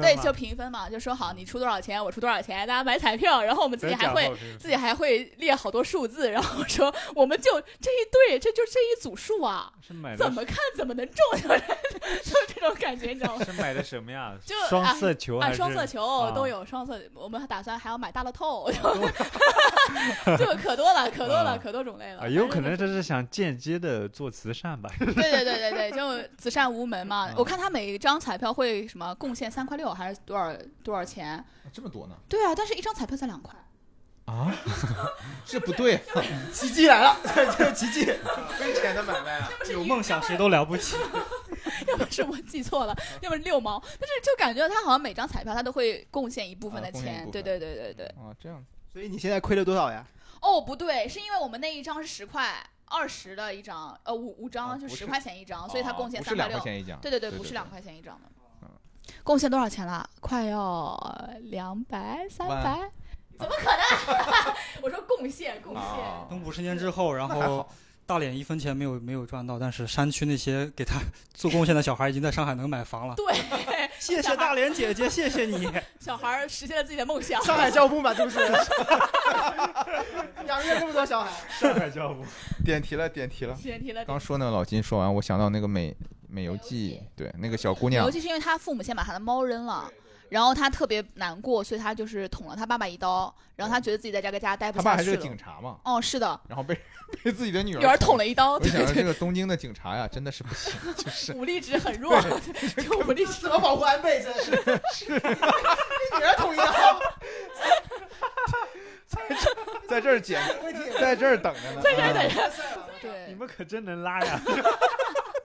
[0.00, 9.72] 对，就平分嘛，就说好你出多少钱，我出多少钱，大家买彩票，然后我们自己还会自己还会列好多数字， 然后说我们就这一对，这就这一组数啊，
[10.16, 11.62] 怎么看怎么能中，就 是
[12.22, 13.44] 就是这种感觉，你知道吗？
[13.44, 14.29] 是买的什么呀？
[14.44, 18.70] 就双色球啊双色球啊都有，双色，我们还打算还要买大乐透，
[20.38, 22.22] 就可多了，可多了，啊可多种类了。
[22.22, 24.90] 啊，有可能这是想间接的做慈善吧？
[24.98, 27.34] 对对对对对，就慈善无门嘛嗯。
[27.36, 31.44] 我看他每一张彩票会什么贡献三块六还是多少多少钱？
[31.72, 32.14] 这么多呢？
[32.28, 33.54] 对啊，但是一张彩票才两块。
[34.26, 34.54] 啊，
[35.44, 36.00] 这不对，
[36.52, 37.16] 奇迹来了，
[37.58, 38.04] 这是奇迹。
[38.60, 39.50] 跟钱的买卖啊！
[39.72, 40.94] 有梦想谁都了不起。
[41.88, 47.28] 要么是我记错了，要么是六毛，但是就感觉他好像每张彩票他都会贡献一部分的钱。
[47.30, 48.06] 对对对对对。
[48.08, 50.04] 啊，这样子所以你现在亏了多少呀？
[50.40, 52.54] 哦，不对，是因为我们那一张是十块，
[52.86, 56.56] 二十的一张，呃，五五啊张就十块钱一张，所以他哦贡献三百六。
[56.56, 57.00] 两块钱一张。
[57.00, 58.28] 对对对，不是两块钱一张的
[58.62, 58.68] 嗯。
[59.22, 60.08] 贡献多少钱了？
[60.20, 60.96] 快要
[61.50, 62.90] 两百、三百？
[63.38, 64.54] 怎么可能？
[64.82, 65.82] 我说贡献，贡献。
[65.82, 67.68] 啊等五十年之后，然后还好
[68.10, 70.98] 大连一分钱没有没有赚到，但是山区那些给他
[71.32, 73.14] 做贡献的小孩已经在上海能买房了。
[73.14, 73.32] 对，
[74.00, 75.70] 谢谢大连姐姐，谢谢你。
[76.00, 77.40] 小孩实现了自己的梦想。
[77.44, 78.40] 上海教部嘛，是不是？
[80.48, 82.24] 养育了这么多小孩，上海教父，
[82.64, 83.54] 点题了，点题了。
[83.62, 84.04] 点题了。
[84.04, 85.96] 刚说那个老金说完，我想到那个美
[86.28, 89.88] 美游记，对，那个小姑娘尤，其是因为他父母先把他的猫扔了。
[90.30, 95.36] 然后他特别难过，所以他就是捅了他爸爸一刀，然后他觉得自己在这个家待不他爸还是个下去了。
[95.36, 96.74] 警察嘛，哦，是的，然后被
[97.22, 98.26] 被自己的女女儿捅了。
[98.26, 102.18] 一刀，我对对，就想着这个东京的警察呀，真的是不行， 就是武力值很弱，
[102.82, 104.22] 就武力值怎么保护安倍？
[104.22, 104.50] 真是
[104.94, 107.00] 是，给女儿捅一刀，
[109.88, 110.40] 在这儿捡，
[111.00, 112.50] 在这儿等着呢，在这儿等着。
[113.02, 113.26] 对。
[113.26, 114.40] 你，们可真能拉呀！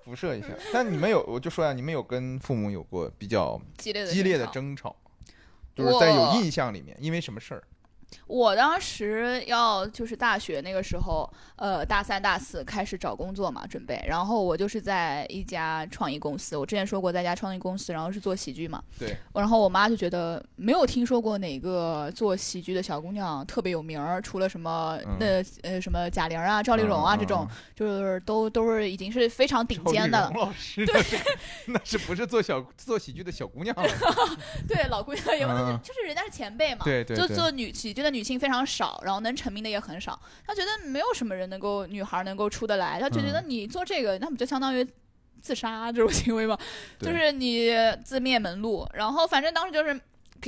[0.05, 0.49] 辐射一下。
[0.71, 4.95] 但你们有，我就说呀，你们有跟父母有过比较激烈的激烈的争吵。
[5.75, 7.61] 就是在有印象里面，因为什么事儿？
[8.27, 14.03] 我当时要就是大学那个时候，呃，大三、大四开始找工作嘛，准备。
[14.07, 18.81] 然后我就是在一家创意公司，我之前说过在一家创意公司，然后是做喜剧嘛。
[18.97, 19.15] 对。
[19.33, 30.27] 然后我妈就觉得没有听说过哪个做喜剧的小姑娘特别有名儿，除了什么嗯那、呃什么贾玲啊、赵丽蓉啊、嗯这种，，就是都都是已经是非常顶尖的了。
[30.27, 31.17] 赵丽蓉老师，那是
[31.67, 33.89] 那是不是做小做喜剧的小姑娘了？
[34.67, 36.83] 对，老姑娘也不能，嗯就是人家是前辈嘛。
[36.83, 40.19] 对对对就做女喜剧的女性非常少，然后能成名的也很少。
[40.45, 44.85] 他觉得没有什么人能够女孩能够出得来，他就觉得嗯你做这个，那不就相当于
[45.41, 46.55] 自杀这种行为吗？
[46.99, 47.71] 就是你
[48.03, 48.85] 自灭门路。
[48.93, 49.99] 然后反正当时就是。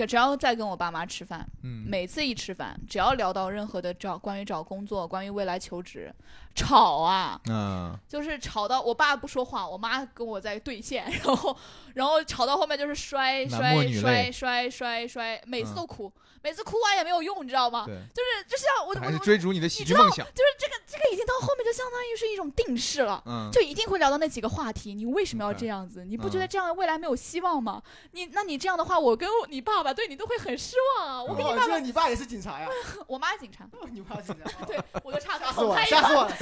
[0.06, 6.14] 只要再跟我爸妈吃饭，嗯，每次一吃饭，只要聊到任何的找关于找工作、关于未来求职，
[6.58, 11.56] 吵啊，嗯，就是吵到我爸不说话，我妈跟我在对线， 然后
[11.93, 17.86] 然后吵到后面就是摔摔摔摔摔摔，每次嗯都哭，每次哭完也没有用，你知道吗？
[17.86, 20.26] 对，就是就像我我还是我追逐你的喜你知道剧梦想。
[20.28, 23.22] 就是这个这个已经到后面就相当于是一种定式了。
[23.28, 26.04] 嗯，就一定会聊到那几个话题，你为什么要这样子？
[26.06, 27.82] 你不觉得嗯这样未来没有希望吗？
[28.12, 31.22] 你那你这样的话，我跟你爸爸对你都会很失望啊！
[31.24, 32.67] 我跟你哦，爸爸，这个你爸也是警察呀？
[33.08, 34.63] 我妈警察，你爸警察？
[34.65, 36.36] 对我就差吓死我吓死我了！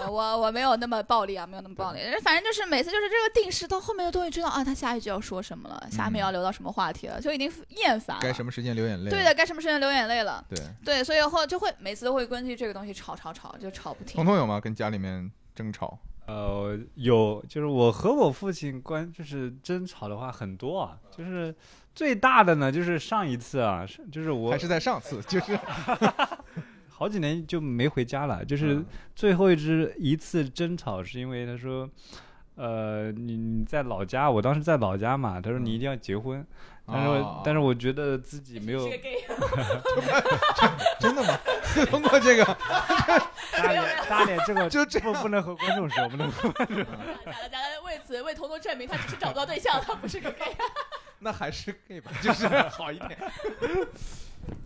[0.00, 2.00] 我我我没有那么暴力啊，没有那么暴力。
[2.22, 8.22] 反正就是每次就是这个定式，到后面都会知道啊，他下一句要说什么了，下面嗯要聊到什么话题了，就已经厌烦了。
[8.22, 9.10] 该什么时间流眼泪？
[9.10, 10.44] 对的，，该什么时间流眼泪了。
[10.48, 10.58] 对。
[10.84, 14.24] 对，所以后就会每次都会根据这个东西吵吵吵，就吵不停彤。
[14.24, 14.60] 彤有吗？
[14.60, 15.98] 跟家里面争吵？
[16.26, 21.54] 呃，有，就是我和我父亲关就是争吵的话很多啊，就是
[21.94, 25.22] 最大的呢，就是上一次啊，是就是我还是在上次？
[25.22, 25.58] 就是
[26.98, 31.88] 好几年就没回家了，就是嗯最后一只一次争吵是因为他说，
[32.56, 36.44] 呃，你你在老家，我当时在老家嘛，他说你一定要结婚，
[36.84, 38.80] 但是、哦但是我觉得自己没有
[40.98, 41.38] 真的吗？
[41.88, 42.44] 通过这个，
[43.52, 46.74] 大脸大脸这个就这不不能和观众说，不能和假的
[47.48, 50.56] 假的，为此为彤彤证明他只是找不到对象，他不是个 gay。
[51.20, 53.16] 那还是 gay 吧，就是好一点。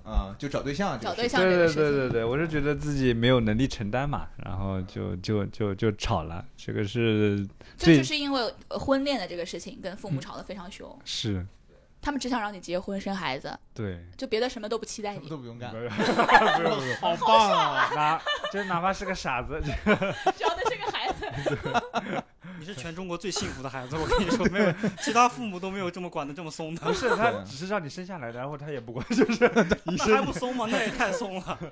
[0.05, 7.45] 啊，就找对象，找对象对对对对对，我是觉得自己没有能力承担嘛，然后就就就就吵了，这个是
[7.77, 11.47] 就最就是因为呃婚恋的这个事情跟父母吵得非常凶，是
[12.01, 15.31] 他们只想让你结婚生孩子，对，就别的什么都不期待什么你。
[15.31, 15.77] 都不用干不。
[15.79, 17.91] 用不用好棒啊！
[17.95, 22.23] 哪就哪怕是个傻子，只要他是个孩子，
[22.63, 24.73] 你是全中国最幸福的孩子，我跟你说，没有
[25.03, 26.95] 其他父母都没有这么管的这么松的不。
[26.95, 29.51] 是他只是让你生下来，然后他也不管，是不是
[29.83, 30.69] 你那还不松吗？
[30.71, 31.59] 那也太松了。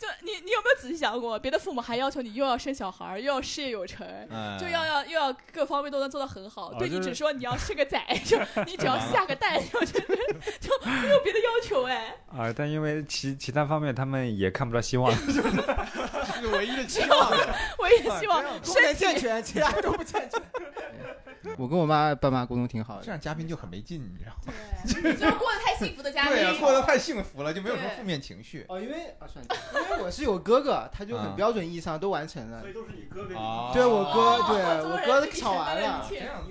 [0.00, 12.16] 就你你有没有仔细想过，别的父母还要求你又要生小孩，又要事业有成，哎就要要又要各方面都能做得很好，对你只说你要生个崽，就 你只要下个蛋，就 就就没有别的要求哎。
[12.34, 17.30] 啊，但因为其其他方面他们也看不到希望，是唯一的期望。
[17.80, 20.40] 我也希望身体健全，其他都不健全。
[21.56, 24.52] 我跟我妈爸妈沟通挺好的这样嘉宾就很没劲，你知道吗？
[24.84, 26.32] 对，就是过得太幸福的家庭。
[26.32, 28.66] 对啊，过得太幸福了，就没有什么负面情绪。
[28.68, 29.56] 哦，因为啊，算了，
[29.90, 32.62] 因为我是有哥哥，他就啊很标准意义上都完成了。
[32.74, 36.44] 都是你哥哥啊对我哥，对我哥是吵完了这样。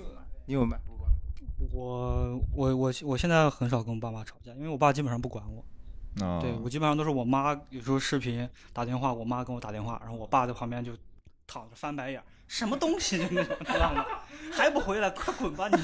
[0.47, 0.77] 你有吗？
[1.71, 5.63] 我我我我现在很少跟我爸妈吵架，因为我爸基本上不管我。
[6.25, 10.91] 啊对我基本上都是我妈有时候视频打电话，我妈跟我打电话，然后我爸在旁边就
[11.49, 14.05] 躺着翻白眼，什么东西就那种，知道吗？
[14.53, 15.77] 还不回来，快滚吧你！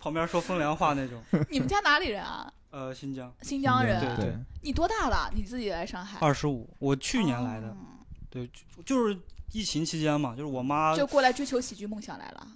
[0.00, 1.22] 旁边说风凉话那种。
[1.50, 2.50] 你们家哪里人啊？
[2.70, 4.00] 呃，新疆新疆人。
[4.00, 5.30] 对对，你多大了？
[5.34, 6.18] 你自己来上海？
[6.20, 7.68] 二十五，我去年来的。
[7.68, 7.76] 哦
[8.30, 9.18] 对，就就是
[9.52, 12.46] 疫情期间嘛，就是我妈就过来追求喜剧梦想来了。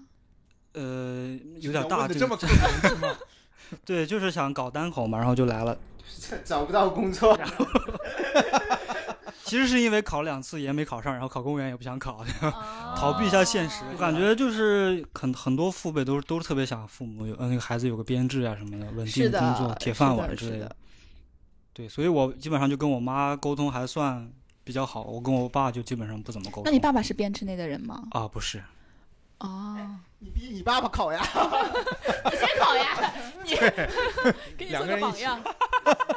[0.74, 3.16] 呃有点大，这么刻薄是吗？
[3.84, 5.76] 对，就是想搞单口嘛，然后就来了。
[6.44, 7.36] 找不到工作，
[9.44, 13.84] 其实是因为考了两次研没考上，然后考公务员也不想考 哦逃避一下现实。
[13.92, 20.74] 我感觉就是很很多父辈都是都是特别想父母有呃那个孩子有个编制啊什么的，稳是的定工作、铁饭碗之类的。
[21.72, 24.30] 对，所以我基本上就跟我妈沟通还算
[24.62, 26.62] 比较好，我跟我爸就基本上不怎么沟通。
[26.64, 28.02] 那你爸爸是编制内的人吗？
[28.12, 28.62] 啊不是，
[29.38, 29.76] 哦，
[30.18, 31.20] 你逼你爸爸考呀？
[31.22, 33.50] 你先考呀，你
[34.56, 35.42] 给你做两个人一样。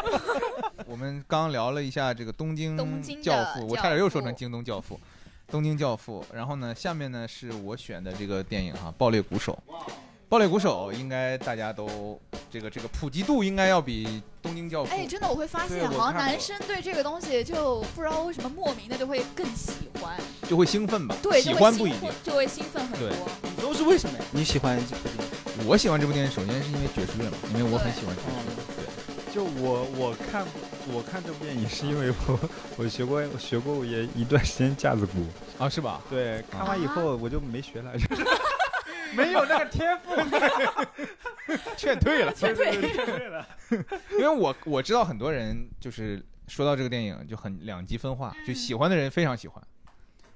[0.85, 2.77] 我们刚聊了一下这个东京
[3.21, 4.99] 教父，我差点又说成京东教父，
[5.47, 6.25] 东京教父。
[6.33, 9.57] 然后呢，下面呢是我选的这个电影哈，《爆裂鼓手》。
[10.29, 12.19] 爆裂鼓手应该大家都
[12.51, 20.17] 这个这个普及度应该要比东京教父哎，真的，我会发现，好像男生对这个东西就不知道为什么莫名的就会更喜欢，
[20.49, 21.15] 就会兴奋吧？
[21.23, 23.09] 对，喜欢不一定。，就会兴奋很多。
[23.41, 24.25] 你都是为什么呀？
[24.31, 25.67] 你喜欢这部电影？
[25.67, 28.53] 我喜欢这部电影，首先是因为爵士乐嘛，因为我很喜欢爵士乐。
[28.75, 30.45] 对，就我我看
[30.93, 32.39] 我看这部电影是因为我
[32.75, 35.25] 我学过我学过也一段时间架子鼓，
[35.57, 36.01] 啊，是吧？
[36.09, 37.91] 对，看完以后我就没学了，
[39.15, 40.15] 没有那个天赋，
[41.77, 43.47] 劝退了，劝退劝退了。
[44.13, 49.61] 因为我我知道很多人就是说到这个电影就很两极分化，就喜欢的人非常喜欢，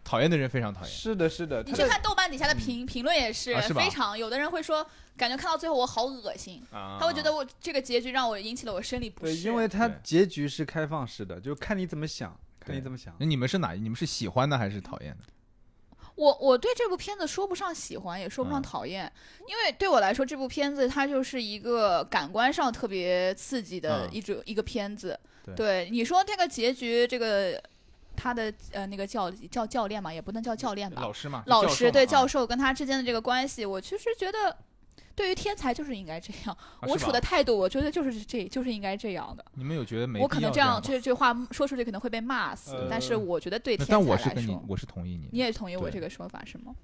[0.04, 0.90] 讨厌的人非常讨厌。
[0.90, 4.86] 是的，是的，你去看豆瓣底下的评评论也是啊非常，有的人会说，
[5.18, 9.48] 感觉看到最后我好恶心，啊他会觉得我这个结局让我引起了我生理不对，适。
[9.48, 13.16] 因为它结局是开放式的，就看你怎么想，看你怎么想。
[13.20, 13.74] 那你们是哪？
[13.74, 15.24] 你们是喜欢的还是讨厌的？
[16.22, 18.62] 我我对这部片子说不上喜欢，也说不上嗯。
[18.62, 19.12] 讨厌，
[19.48, 24.10] 因为对我来说，这部片子它就是一个感官上特别刺激的嗯。
[24.14, 25.20] 一种、一个片子。
[25.56, 25.90] 对。
[25.90, 27.60] 你说这个结局，这个
[28.16, 34.56] 他的呃那个教教教练嘛，也不能叫教练吧，老师嘛，老师对教授授跟他之间的这个关系，我其实觉得，
[35.16, 36.56] 对于天才就是应该这样。
[36.82, 39.46] 嘛， 我处的态度，我觉得就是这就是应该这样的。
[39.56, 40.20] 你们有觉得没？
[40.20, 45.30] 我可能这样这吗这句话说出去可能会被骂死，呃但是我觉得对天才来说，但我是跟你，我是同意你。
[45.32, 46.76] 你也同意我这个说法是吗？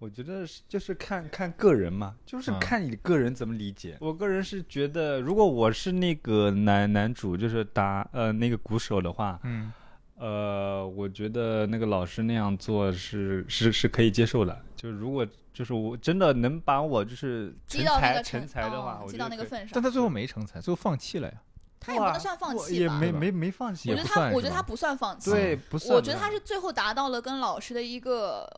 [0.00, 3.96] 我觉得是就是看看个人嘛，就是嗯看你个人怎么理解。
[4.00, 9.72] 我个人是觉得，如果我是那个男男主，就是打呃那个鼓手的话，嗯，
[10.14, 14.64] 呃，我觉得那个老师那样做是是是可以接受的。
[14.76, 15.26] 就如果
[15.58, 19.82] 就是我真的能把我就是成击到那才个成成才的话，我觉得可以那个份上但。
[19.82, 21.34] 他最后没成才，最后放弃了呀。
[21.80, 22.94] 他也不能算放弃吧？
[22.94, 25.32] 也没没没放弃我觉得他，我觉得他不算放弃。
[25.32, 25.96] 对，不算。
[25.96, 28.48] 我觉得他是最后达到了跟老师的一个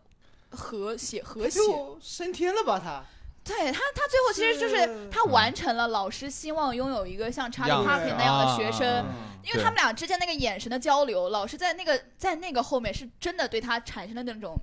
[0.50, 1.58] 和谐和谐。
[1.58, 3.02] 就升天了吧他？
[3.42, 9.06] 对他，他最后其实就是是他完成了老师希望拥有一个像查理样·帕子平那样的学生，啊
[9.42, 14.54] 因为他们俩之间那个眼神的交流，老师在那个在那个后面是真的对他产生了那种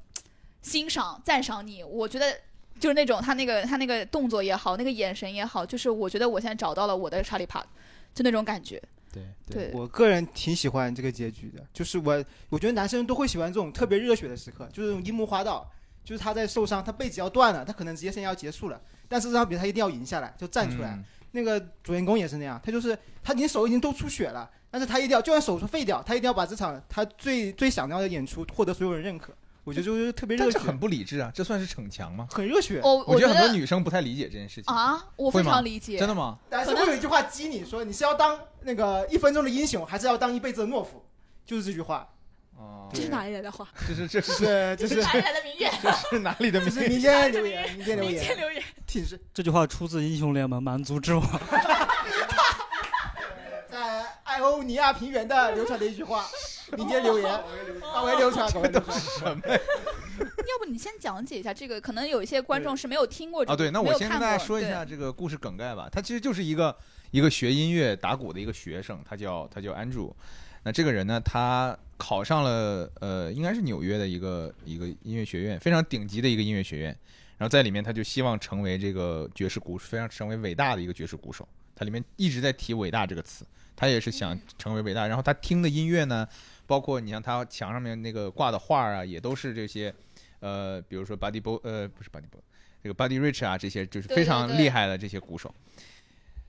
[0.67, 1.81] 欣赏、赞赏你。
[1.83, 2.37] 我觉得
[2.79, 7.65] 就是那种他那个他那个动作也好，那个眼神也好，就是我觉得我现在找到了我的查理帕，
[8.13, 8.81] 就那种感觉。
[9.13, 15.65] 对对，我个人挺喜欢这个结局的，就是我我觉得男生都会喜欢这种特别热血的时刻，就是樱木花道，
[16.03, 20.89] 就是他在受伤，他背脊要断了，他可能职业生涯要结束了，但是这场比赛他一定要赢下来，就站出来。
[20.89, 29.33] 嗯那个主人公也是那样，他就是他已经手已经都出血了，但是他一定要就算手术废掉，他一定要把这场他最最想要的演出获得所有人认可。
[29.67, 32.25] 我觉得就是特别热血，但这很不理智啊，这算是逞强吗？
[32.31, 32.79] 很热血。
[32.81, 34.73] 我觉我觉得很多女生不太理解这件事情。
[34.73, 35.99] 啊，我非常理解。
[35.99, 36.37] 真的吗？
[36.49, 41.03] 但是会有一句话激你说，你是要当那个一分钟的英雄，还是要当一辈子的懦夫？
[41.45, 42.07] 就是这句话，
[42.55, 43.67] 哦这是哪里来的话？
[43.85, 44.45] 这是这这是是
[44.77, 45.73] 这是这是哪里来的名言？
[45.83, 48.63] 这是哪里的名这是民间留言，民间留民间言，留言。
[48.85, 51.23] 挺是这句话出自《英雄联盟》蛮族之王。
[53.77, 56.25] 在艾欧尼亚平原的流传的一句话，
[56.75, 57.39] 民间留言，
[57.79, 58.99] 广为流传，广为流传。
[58.99, 59.59] 什么呀？
[60.19, 65.87] 要不你先讲解一下这个，可能有一些观众是没有听过这啊，个对，那我先跟大家说一下这个故事梗概吧。
[65.91, 66.75] 他其实就是一个
[67.11, 70.11] 一个学音乐打鼓的一个学生，他叫他叫 Andrew。
[70.63, 76.97] 那这个人呢，他考上了呃，应该是纽约的一个一个音乐学院，非常顶级的一个音乐学院。
[77.37, 81.47] 然后在里面，他就希望成为这个爵士鼓，非常成为伟大的一个爵士鼓手。
[81.75, 83.45] 他里面一直在提“伟大”这个词，
[83.77, 85.07] 他也是想成为伟大。
[85.07, 86.27] 然后他听的音乐呢，
[86.65, 89.93] 包括你像他墙上面那个挂的画啊，也都是这些，
[90.41, 92.41] 呃，比如说 Buddy Bo，呃，不是 Buddy Bo，
[92.83, 95.55] 这个 Buddy Rich 啊，这些就是非常厉害的这些鼓手。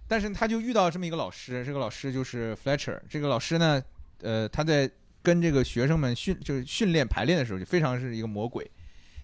[0.09, 2.99] 但是他就遇到这么一个老师，这个老师就是 Fletcher。
[3.09, 3.81] 这个老师呢，
[4.23, 4.91] 呃，他在
[5.23, 8.69] 跟这个学生们训就是训练排练的时候，就非常是一个魔鬼。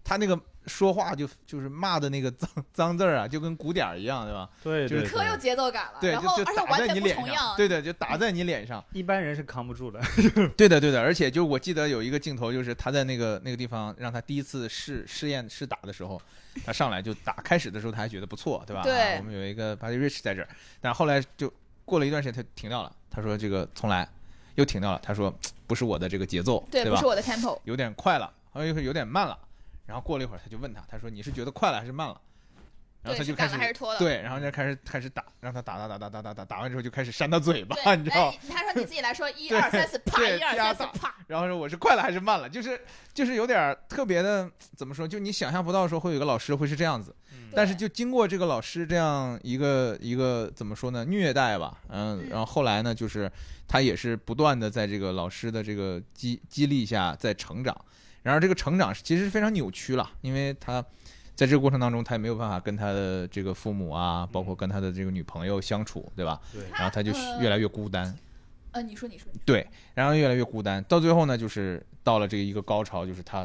[0.05, 4.49] 他那个说话就就是骂的那个脏脏字儿啊，就跟鼓点儿一样，对吧？
[4.62, 7.55] 对对，可有节奏感了，对，然后就就打而且完全在你脸上，不重样。
[7.57, 8.85] 对的，就打在你脸上。
[8.93, 9.99] 一般人是扛不住的。
[10.57, 16.21] 对的，对的，而且就我记得有一个镜头，就是他在那个那个地方让他第一次试试验试打的时候，
[16.67, 18.83] 他上来就打，开始的时候他还觉得不错，对吧？
[18.83, 20.49] 对啊我们有一个 Buddy Rich 在这儿，
[20.81, 21.53] 但后来就
[21.85, 24.09] 过了一段时间他停掉了，他说这个重来，
[24.57, 25.01] 又停掉了。
[25.03, 25.35] 他说
[25.67, 27.07] 不是我的这个节奏，对，对吧不是？
[27.07, 27.59] 我的 tempo。
[27.64, 29.38] 有点快了，好像又有点慢了。
[29.87, 32.20] 然后过了一会儿，他就问他，他说你是觉得快了还是慢了？
[33.03, 33.99] 然后他就开始赶了还是拖了？
[33.99, 38.38] 对，然后就开始开始打，让他打打打打打打打，打完之后就开始扇他嘴巴，你知道哎？
[38.49, 41.15] 他说你自己来说，一二三四，啪，一二三四，啪。
[41.27, 42.81] 然后说我是快了还是慢了，就是
[43.13, 45.06] 就是有点特别的，怎么说？
[45.06, 47.15] 就你想象不到说会有一个老师会是这样子，
[47.54, 51.04] 但是就经过这个老师这样一个一个怎么说呢？
[51.04, 53.31] 虐待吧，嗯，嗯然后后来呢，就是
[53.69, 57.77] 他也是不断的在这个老师的这个激激励下在成长，
[58.25, 60.85] 然而这个成长是其实是非常扭曲了，因为他。
[61.37, 66.40] 在这个过程当中，他也没有办法跟他的这个父母啊，包括跟他的这个女朋友相处，对吧？
[66.52, 68.16] 对然后他就呃越来越孤单。
[68.70, 73.44] 呃，你说，你说，对，然后越来越孤单，到最后呢，就是到了这个一个高潮，就是他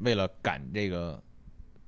[0.00, 1.18] 为了赶这个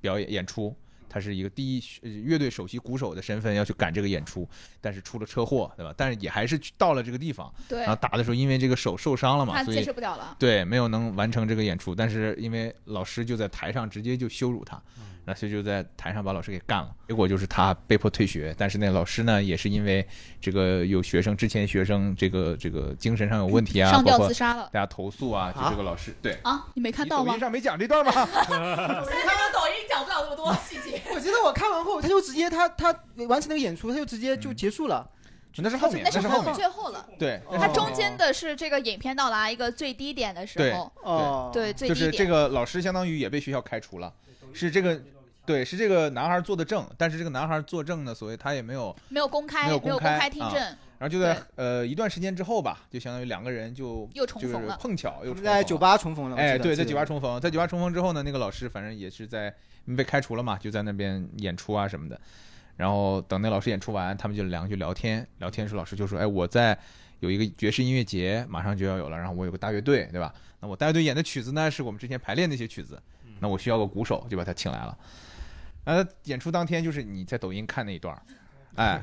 [0.01, 0.75] 表演演出，
[1.09, 4.47] 他是一个第一呃乐队首席鼓手的身份要去赶这个演出，
[4.81, 5.93] 但是出了车祸，对吧？
[5.95, 10.35] 但是也还是去到了这个地方，对然后，打的时候因为这个手受伤了嘛，他坚所以持不了了。
[10.39, 14.81] 对没有能完成这个演出，但是因为老师就在台上直接就羞辱他。
[15.27, 18.53] 那所以就在台上把老师给干了，结果就是他被迫退学。
[18.57, 20.07] 但是那老师呢，也是因为
[20.39, 26.37] 这个有学生之前学生这个这个精神上有问题啊，上吊自杀了大家投诉啊，就啊这个老师对。
[26.43, 26.67] 啊！
[26.75, 27.39] 你没看到吗你抖音？
[27.39, 28.11] 上没讲这段吗？
[28.11, 31.01] 现在这个抖音讲不了那么多细节。
[31.13, 32.95] 我觉得我看完后，他就直接他他
[33.27, 35.09] 完成那个演出，他就直接就结束了。
[35.57, 36.53] 那是后面，那是后面。
[36.53, 42.11] 最后了，对，哦它中间的是这个影片到达一个最低点的时候，哦，对，最低点。
[42.11, 44.13] 就是这个老师相当于也被学校开除了，
[44.53, 45.01] 是这个。
[45.45, 50.59] 对，是这个男孩做的证，但是这个男孩作证呢，所谓他也没有，没有公开，没有公开听证，
[50.97, 54.77] 然后就在呃一段时间之后吧，就相当于两个人就就是又重逢了。
[54.81, 56.37] 碰巧又在酒吧重逢了。
[56.37, 59.53] 哎，对，在酒吧重逢，在酒吧重逢之后呢，那个老师反正也是在
[59.95, 62.19] 被开除了嘛，就在那边演出啊什么的。
[62.77, 66.77] 然后等那老师演出完，他们就两个就聊天，聊天时老师就说：“哎，我在
[67.21, 70.33] 有一个爵士音乐节，马上就要有了，然后我有个大乐队，对吧？
[70.59, 73.01] 那我大乐队演的曲子呢，是我们之前排练那些曲子，
[73.39, 74.97] 那我需要个鼓手，就把他请来了。
[75.85, 78.21] 呃，演出当天就是你在抖音看那一段儿，
[78.75, 79.01] 哎，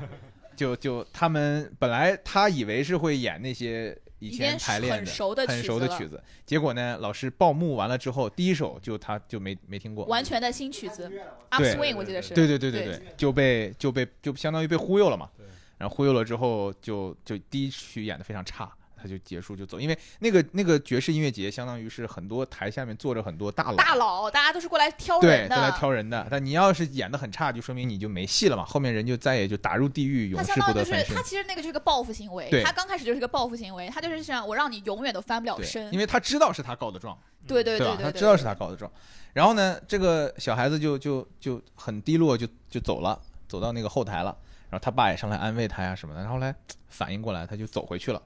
[0.55, 5.63] 就就他们本来他以为是会演那些以前排练的很熟的曲子了。
[5.63, 12.33] 熟的曲子，结果呢，老师报幕完了之后，第一首就他就没没听过，完全的新曲子对，Upswing 我记得是。
[12.33, 15.29] 对对对对对对，就被就被就相当于被忽悠了嘛。
[15.77, 18.71] 然后忽悠了之后就，就第一曲演的非常差，
[19.03, 25.55] 他就结束就走，因为那个那个爵士音乐节相当于是很多台下面坐着很多大佬，大佬，大家都是过来挑，人的。
[25.57, 26.25] 都来挑人的。
[26.31, 31.21] 但你要是演的很差，就说明你就没戏了嘛，后面人就再也就打入地狱，永他世不得翻身相当于就是他。
[31.23, 35.99] 其实那个就是个报复行为，他刚开始就是个报复行为，他就是想我让你永远都翻不了，身因。
[35.99, 37.77] 为他知道是他告的状，对对？
[37.77, 38.89] 对对，他知道是他告的状。
[39.33, 44.37] 然后呢，这个小孩子就就就很低落，就就走了，走到那个后台了。
[44.69, 46.21] 然后他爸也上来安慰他呀什么的。
[46.21, 46.53] 然后后来
[46.87, 48.21] 反应过来，他就走回去了。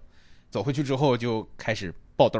[0.57, 2.39] 走回去之后就开始爆痘，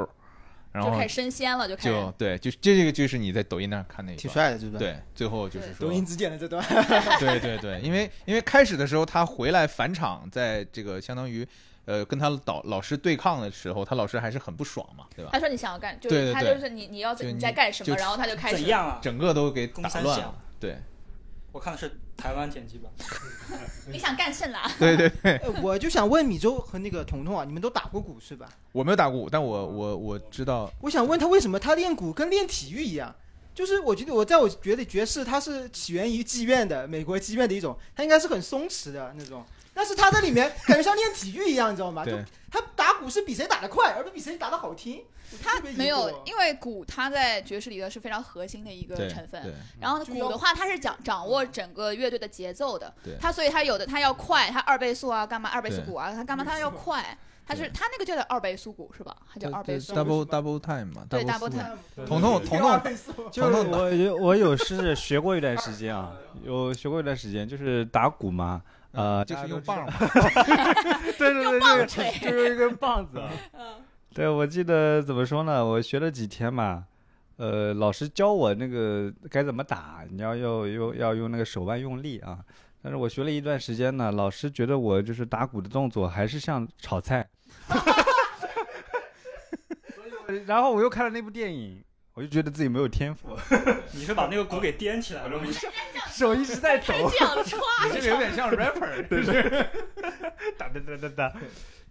[0.72, 1.90] 然后就开始升仙了，就开始。
[1.90, 4.18] 就对，就这个就是你在抖音那看那个。
[4.18, 4.88] 挺帅的，对不对？
[4.88, 6.66] 对，最后就是说抖，音只剪了这段。
[7.22, 11.48] 对对对，因为因为开始的时候他回来返场，在这个相当于
[11.86, 15.30] 呃跟他导老师对抗的时候，他老师还是很不爽嘛，对吧？
[15.32, 19.00] 他说你想要干，就对对对是他就是你你要就你在干什么，然后他就开始怎样啊？
[19.00, 20.36] 整个都给打乱了。
[20.60, 20.76] 对
[21.52, 22.92] 我看的是台湾剪辑版。
[23.92, 24.70] 你想干甚啦？
[24.78, 28.48] 对 对对，呃 我就想问米粥和那个彤彤啊，你们都打过鼓是吧？
[28.72, 33.16] 我没有打过鼓，但我我我知道，我想问他为什么他练鼓跟练体育一样？
[33.56, 39.44] 就是我觉得我在我觉得爵士它是起源于妓院的美国妓院的一种，它应该是很松弛的那种，
[39.74, 42.06] 但是他在里面感觉像练体育一样，你知道吗？
[42.06, 45.04] 就对他打鼓是比谁打得快，而不是比谁打得好听。
[45.32, 49.42] 我他特别疑惑没有，因为鼓它在爵士里头是非常核心的一个成分。
[49.44, 53.16] 对然后鼓的话，它是掌掌握整个乐队的节奏的对。
[53.20, 57.18] 它所以它有的它要快，它二倍速啊，干嘛二倍速鼓啊，它干嘛它要快。
[57.50, 59.16] 它是对它那个叫做二倍速鼓是吧？
[59.34, 59.94] 它叫二倍速。
[59.94, 62.82] double double time 嘛，对 double time 彤彤彤彤
[63.32, 66.12] 就是彤彤我有我有是学过一段时间啊，
[66.44, 68.62] 有学过一段时间，就是打鼓嘛，
[68.92, 69.94] 呃，就是用棒嘛，
[71.18, 73.30] 对对对，用棒这个槌就是一根棒子啊。
[73.54, 73.76] 嗯，
[74.18, 75.64] 对，我记得怎么说呢？
[75.64, 76.88] 我学了几天嘛，
[77.36, 82.40] 呃，老师教我那个该怎么打，你要要要要用那个手腕用力啊。
[82.82, 87.30] 但是我学了一段时间呢，老师觉得我就是打鼓的动作还是像炒菜，
[90.48, 91.84] 然后我又看了那部电影，
[92.16, 93.38] 我就觉得自己没有天赋，
[93.94, 95.44] 你是把那个鼓给颠起来了吗？
[96.10, 97.12] 手一直在抖，
[97.86, 99.44] 你这个有点像 rapper，就是
[100.58, 101.32] 哒哒哒哒哒。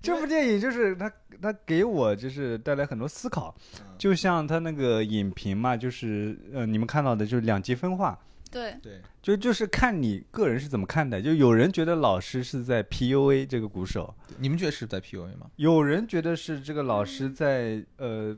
[0.07, 3.55] 这部电影就是他，他给我就是带来很多思考，
[3.99, 8.19] 就像他那个影评嘛，就是呃，你们看到的就是两极分化，
[8.51, 11.21] 对，对，就就是看你个人是怎么看待。
[11.21, 15.51] 就有人觉得老师是在 PUA 这个鼓手，你们觉得是在 PUA 吗？
[15.57, 18.37] 有人觉得是这个老师在呃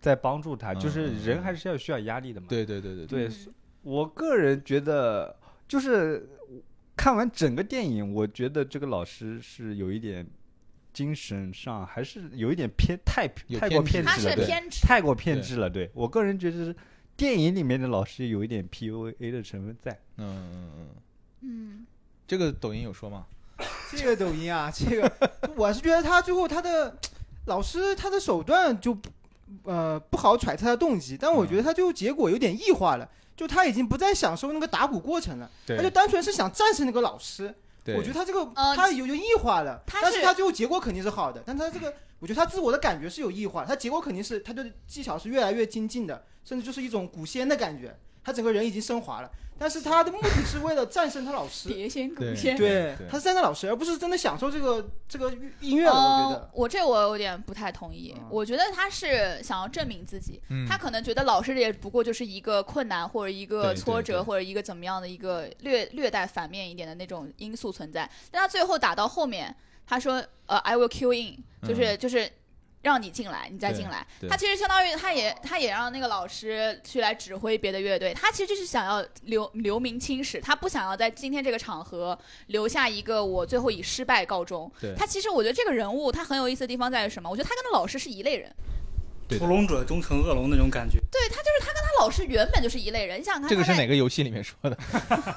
[0.00, 2.46] 在帮助他，就是嗯人还是要需要压力的嘛。
[2.48, 5.34] 对对对对对，嗯我个人觉得
[5.66, 6.28] 就是
[6.96, 10.26] 看完整个电影，我觉得这个老师是有一点
[10.92, 14.46] 精神上还是有一点偏太有太过偏执了，对，
[14.82, 15.70] 太过偏执了。
[15.70, 16.74] 对我个人觉得是
[17.16, 19.92] 电影里面的老师有一点 PUA 的成分在。
[20.16, 20.88] 嗯嗯嗯，
[21.42, 21.86] 嗯，
[22.26, 23.26] 这个抖音有说吗？
[23.90, 25.12] 这个抖音啊，这个
[25.56, 26.96] 我是觉得他最后他的
[27.46, 28.96] 老师他的手段就
[29.64, 37.54] 呃不好揣测他的动机，但我觉得他最后结果有点异化了，就他已经不再享受那个打鼓过程了，他就单纯是想战胜那个老师。
[37.88, 51.68] 对，我觉得他这个呃他有有异化了，但是他最后结果肯定是好的，但他这个我觉得他自我的感觉是有异化，他结果肯定是他的技巧是越来越精进的，甚至就是一种古仙的感觉，他整个人已经升华了，但是他的目的是为了战胜他老师。
[51.68, 52.56] 碟仙对古仙。
[52.56, 55.92] 对，他是战胜老师，而不是真的享受这个这个音乐了。
[55.92, 58.14] 我觉呃得，，我这我有点不太同意。
[58.16, 68.08] 嗯我觉得他是想要证明自己，嗯他可能觉得老师也不过就是一个困难或者一个挫折或者一个怎么样的一个略略带反面一点的那种因素存在。
[68.30, 69.54] 但他最后打到后面，
[69.86, 72.30] 他说呃 I will kill in，就是、就是。
[72.80, 74.06] 让你进来，你再进来。
[74.28, 78.14] 他其实相当于，他也他也让那个老师去来指挥别的乐队。
[78.14, 84.70] 他其实就是想要留留名青史，他不想要在今天这个场合留下一个我最后以失败告终。
[84.96, 87.28] 他其实我觉得这个人物他很有意思的地方在于什么？
[87.28, 88.54] 我觉得他跟他老师是一类人，
[89.28, 90.98] 屠龙者终成恶龙那种感觉。
[91.10, 93.20] 对他就是他跟他老师原本就是一类人。
[93.20, 94.78] 你想想看，这个是哪个游戏里面说的？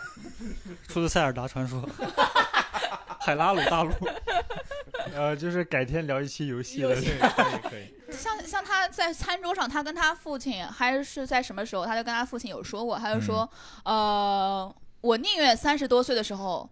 [0.88, 1.88] 出自塞尔达传说，
[3.20, 3.92] 海拉鲁大陆。
[5.16, 7.06] 呃，就是改天聊一期游戏可以
[7.70, 7.94] 可以。
[8.12, 13.50] 像像他在餐桌上，他跟他父亲还是在什么时候，他就跟他父亲有说过，他就说，
[13.86, 16.70] 呃，我宁愿三十多岁的时候。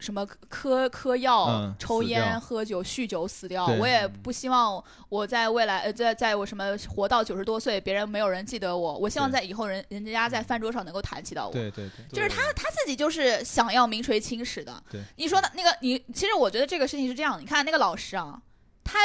[0.00, 8.98] 什么嗑嗑药、嗯抽烟、喝酒、酗酒死掉，我也不希望我在未来呃，在在我什么活到九十多岁，别人没有人记得我。
[8.98, 11.52] 我希望在以后人人家在饭桌上能够谈起到我。
[11.52, 14.82] 对对对，就是他他自己就是想要名垂青史的。
[14.90, 18.40] 对，你说的那个你，其实我觉得这个事情是这样的，你看那个老师啊，
[18.82, 18.98] 他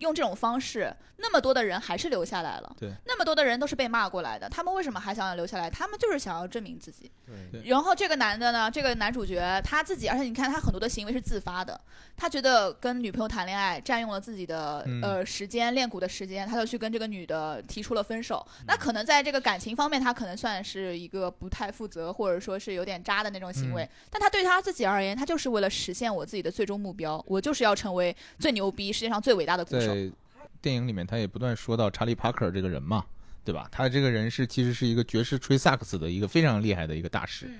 [0.00, 2.76] 用这种方式，那么多的人还是留下来了。
[2.78, 5.70] 对，那么多的人都是被骂过来的，他们为什么还想要留下来？
[5.70, 7.10] 他们就是想要证明自己。
[7.52, 11.80] 对然后这个男的呢，这个男主角他自己，而且你看他很多的行为是自发的，
[12.16, 18.44] 他觉得跟女朋友谈恋爱占用了自己的、嗯呃时间练鼓的时间，他就去跟这个女的提出了分手。
[18.60, 23.84] 嗯那可能在这个感情方面，他可能算是一个不太负责，或者说是有点渣的那种行为。
[23.84, 29.83] 嗯但他对他自己而言，他就是为了实现我自己的最终目标，我就是要成为最牛逼、世界上最伟大的鼓手。
[29.86, 30.12] 在
[30.60, 33.04] 电影里面，他也不断说到查理·帕克这个人嘛，
[33.44, 33.68] 对吧？
[33.70, 37.50] 他这个人是其实是一个爵士吹萨克斯的一个非常厉害的一个大师。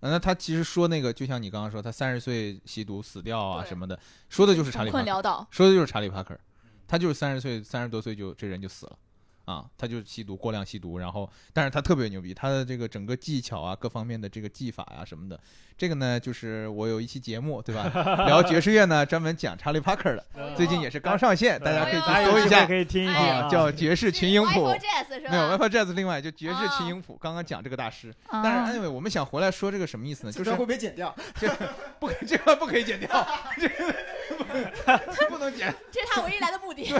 [0.00, 3.98] 那他其实说那个，就像你刚刚说，他三十岁吸毒死掉啊什么的，
[4.28, 6.36] 说的就是查理·帕克，困潦倒，说的就是查理·帕克，
[6.88, 8.98] 他就是三十岁，三十多岁就这人就死了。
[9.44, 15.38] 啊，他就是吸毒，过量吸毒，然后，但是他特别牛逼，他的这个整个技巧啊，各方面的这个技法呀、什么的，
[15.76, 17.90] 这个呢，就是我有一期节目，对吧？
[18.26, 24.72] 聊爵士乐呢，专门讲查理·帕克的，最近也是刚上线，大家可以去搜一下可以听一听哎啊，叫《爵士群英谱？
[25.28, 28.14] 没有 w i f Jazz，另外就爵士哦群英谱，刚刚讲这个大师。
[28.28, 30.32] 啊但是 anyway，我们想回来说这个什么意思呢？
[30.32, 31.14] 就是会被剪掉？
[31.34, 31.48] 这
[31.98, 33.08] 不可这个不可以剪掉，
[33.58, 33.94] 这个
[34.38, 35.74] 不 不能剪。
[35.90, 36.94] 这是他唯一来的目的。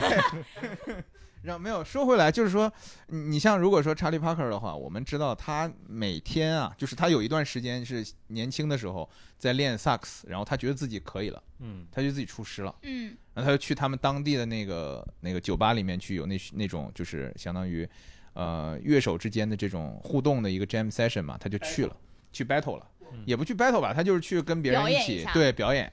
[1.43, 2.72] 然后没有说回来，就是说，
[3.09, 17.88] 你你像如果说查理·帕克的话，我们知道他每天啊，就是他有一段时间是年轻的时候在练萨克斯，然后他觉得自己可以了，嗯，他就自己出师了，嗯然后他就去他们当地的那个那个酒吧里面去有那那种就是相当于
[18.34, 21.97] 呃乐手之间的这种互动的一个 jam session 嘛，他就去了，
[22.32, 22.86] 去 battle 了，
[23.26, 25.93] 也不去 battle 吧，他就是去跟别人一起对表演。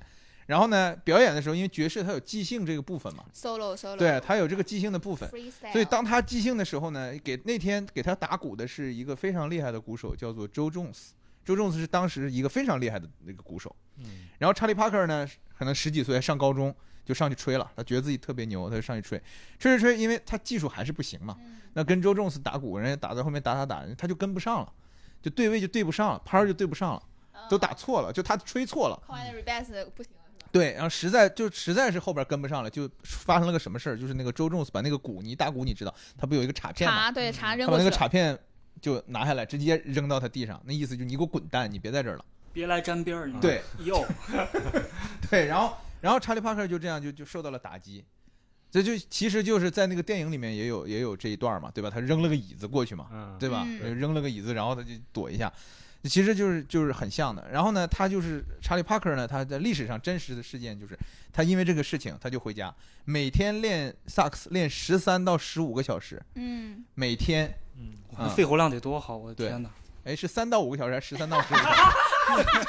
[0.50, 11.14] 然后呢，表演的时候，因为爵士它有即兴这个部分嘛，，solo solo，对，它有这个即兴的部分，，freestyle，所以当他即兴的时候呢，给那天给他打鼓的是一个非常厉害的鼓手，叫做周仲斯。
[11.46, 13.76] 周仲斯是当时一个非常厉害的那个鼓手。
[13.98, 14.28] 嗯。
[14.40, 16.76] 然后查理·帕克呢，可能十几岁上高中
[17.06, 19.22] 就上去吹了，他觉得自己特别牛，他就上去吹，
[19.60, 21.38] 吹吹吹，因为他技术还是不行嘛。
[21.74, 24.74] 那跟周仲斯打鼓，人家打在后面打打打，他就跟不上了，
[25.22, 27.04] 就对位就对不上了，拍儿就对不上了，
[27.48, 29.00] 都打错了，就他吹错了。
[30.52, 33.98] 对，然后实在就实在是后边跟不上了，就发生了个什么事儿？
[33.98, 36.96] 就是那个周仲斯把那个鼓，你打鼓你知道，他不有一个镲片吗？
[36.96, 38.38] 茶对茶扔他把那个镲片
[38.82, 42.26] 就拿下来，直接扔到他地上，那意思就是你给我滚蛋，你别在这儿了。
[42.52, 44.04] 别来沾边儿，你对哟，
[45.30, 48.04] 对，然后然后查理帕克就这样就就受到了打击，
[48.72, 51.92] 这就其实就是在那个电影里面也有也有这一段嘛，对吧？
[51.92, 53.64] 他扔了个椅子过去嘛，嗯，对吧？
[53.68, 55.52] 嗯扔了个椅子，然后他就躲一下，
[56.04, 57.46] 其实就是就是很像的。
[57.52, 60.98] 然后呢，他就是查理·帕克呢，他在历史上真实的事件就是，
[61.34, 62.74] 他因为这个事情他就回家，
[63.06, 69.70] 每天练萨克斯练十三到十五个小时，嗯，每天，嗯，肺活量得多好，我的对天哪！
[70.06, 71.82] 哎，是三到五个小时还是十三到十五个小时？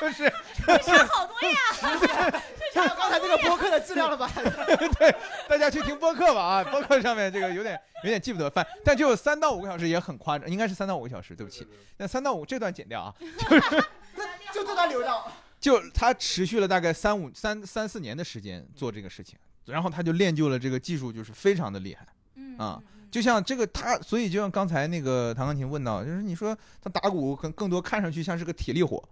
[0.01, 0.33] 就是
[0.63, 2.41] 差好多呀。
[2.73, 4.31] 看到刚才那个播客的质量了吧？
[4.99, 5.15] 对
[5.49, 13.15] 大家去听播客吧啊，播客上面这个有点有点记不得，反但就三到五个小时也很夸张，应该是三到五个小时，对不起，那三到五这段剪掉啊，
[14.55, 15.31] 就这段留到。
[15.59, 19.37] 就他持续了大概三五三三四年的时间做这个事情，
[19.67, 22.07] 然后他就练就了这个技术，就是非常的厉害。
[22.37, 22.81] 嗯啊，
[23.11, 29.07] 就像这个他，所以就像刚才那个唐钢琴问到，就是你说他打鼓更更多看上去像是个体力活，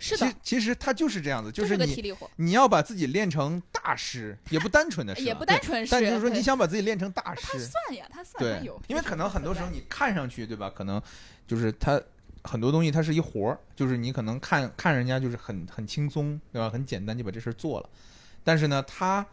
[0.00, 0.26] 是的。
[0.26, 5.92] 其，其实他就是这样子，就是个你你要把自己练成大师，也不单纯的是，也不单纯是。
[5.92, 11.00] 但就是说你想把自己练成大师他师，算呀，他算有，，因为可能很多时候你看上去对吧，可能
[11.46, 12.00] 就是他
[12.42, 17.88] 很多东西它是一活儿，就是你可能看看人家就是很很轻松对吧，很简单就把这事儿做了，
[18.42, 19.24] 但是呢他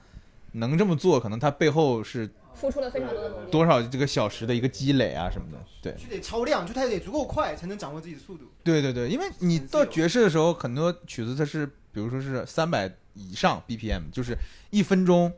[0.51, 2.29] 能这么做，可能他背后是
[2.59, 3.51] 付出了非常多的努力。
[3.51, 5.93] 多少这个小时的一个积累啊什么的，对。
[5.93, 8.45] 就得超量，就他得足够快，才能掌握自己的速度。
[8.63, 14.35] 对对对，因为你到爵士的时候，很多曲子它是，比如说是三百以上 BPM，就是
[14.71, 15.31] 一分钟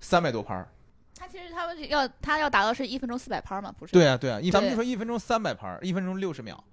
[0.00, 0.68] 三百多拍儿。
[1.18, 3.92] 他其实他们要他要达到是一分钟四百拍嘛，不是？
[3.92, 6.64] 对啊对啊，一咱们就说一分钟三百拍儿，一分钟六十秒，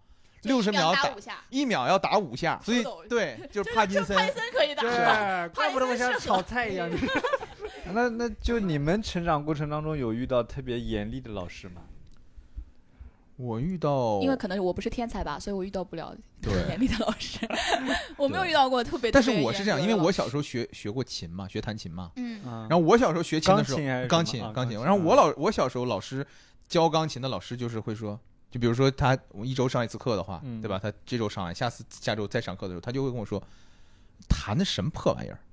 [0.44, 4.16] 六十秒打打五下，一秒要打五下，所以对，就是帕金森。
[4.16, 4.84] 潘森可以打。
[4.84, 6.90] 对，怪不得我像炒菜一样。
[7.94, 11.82] 那那就你们成长过程当中有遇到特别严厉的老师吗？
[13.36, 16.12] 我遇到，因为可能我不是天才吧，所以我遇到不了
[16.42, 17.40] 特别严厉的老师。
[18.18, 19.12] 我没有遇到过特别。
[19.12, 22.12] 但是我是这样，因为我小时候学学过琴嘛，学弹琴嘛。
[22.16, 23.78] 嗯嗯然后我小时候学琴的时候
[24.08, 24.80] 钢琴，钢琴钢琴。
[24.80, 26.26] 啊然后我老我小时候老师
[26.68, 28.20] 教钢琴的老师就是会说，
[28.50, 30.80] 就比如说他我一周上一次课的话，嗯对吧？
[30.82, 33.40] 他这周上完，下次下周再上课的时候，他就会跟我说，
[34.28, 35.47] 弹的什么破玩意儿嗯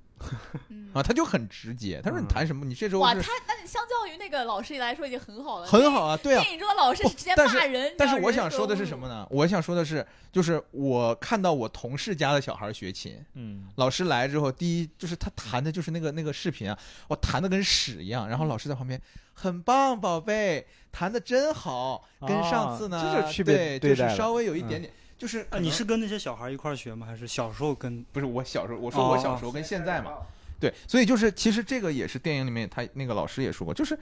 [0.93, 1.03] 啊？
[1.03, 2.65] 他就很直接，他说你嗯弹什么？
[2.65, 6.43] 你这时候哇，他那你相较于那个老师来说已经很好了，很好啊，对啊。
[6.43, 9.27] 电影中的老师直接但是骂人，但是我想说的是什么呢？
[9.31, 19.01] 我想说的是，就是我看到我同事家的小孩学琴，嗯，老师来之后，第一就是他弹的就是那个那个视频啊，我弹的跟屎一样，然后老师在旁边，
[19.35, 27.07] 很棒，宝贝，弹的真好，跟上次呢，啊这就是区别对，就是稍微有一点点，就是啊，你是跟那些小孩一块儿学吗？
[27.07, 28.05] 还是小时候跟？
[28.13, 30.13] 不是我小时候，我说我小时候跟现在嘛，
[30.61, 33.99] 对，所以就是其实这个也是电影里面他那个老师也说过，就是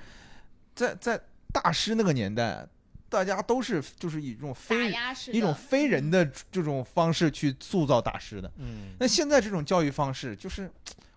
[0.74, 1.20] 在在
[1.52, 2.66] 大师那个年代，
[3.08, 4.92] 大家都是就是以这种非
[5.32, 8.50] 一种非人的这种方式去塑造大师的。
[8.56, 10.70] 嗯，那现在这种教育方式，就是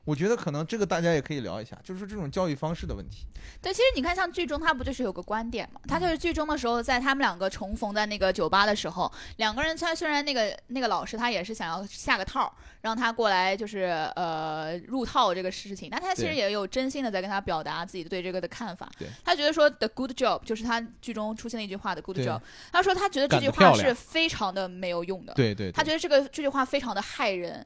[0.06, 3.26] 我觉得可能这个大家也可以聊一下，就是这种教育方式的问题。
[3.60, 5.82] 对，其实你看，像剧中他不就是有个观点嘛？
[5.88, 18.88] 他就是剧中的时候，在他们两个重逢在那个酒吧的时候，两个人虽然虽然那个那个老师他也是想要下个套，让他过来就是呃入套这个事情，但他其实也有真心的在跟他表达自己对这个的看法。
[19.24, 22.39] 他觉得说 the good job 就是他剧中出现的一句话的 good job，
[22.72, 25.34] 他说他觉得这句话是非常的没有用的。
[25.34, 27.66] 对对他觉得这个这句话非常的害人，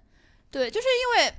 [0.50, 1.34] 对，就是因为。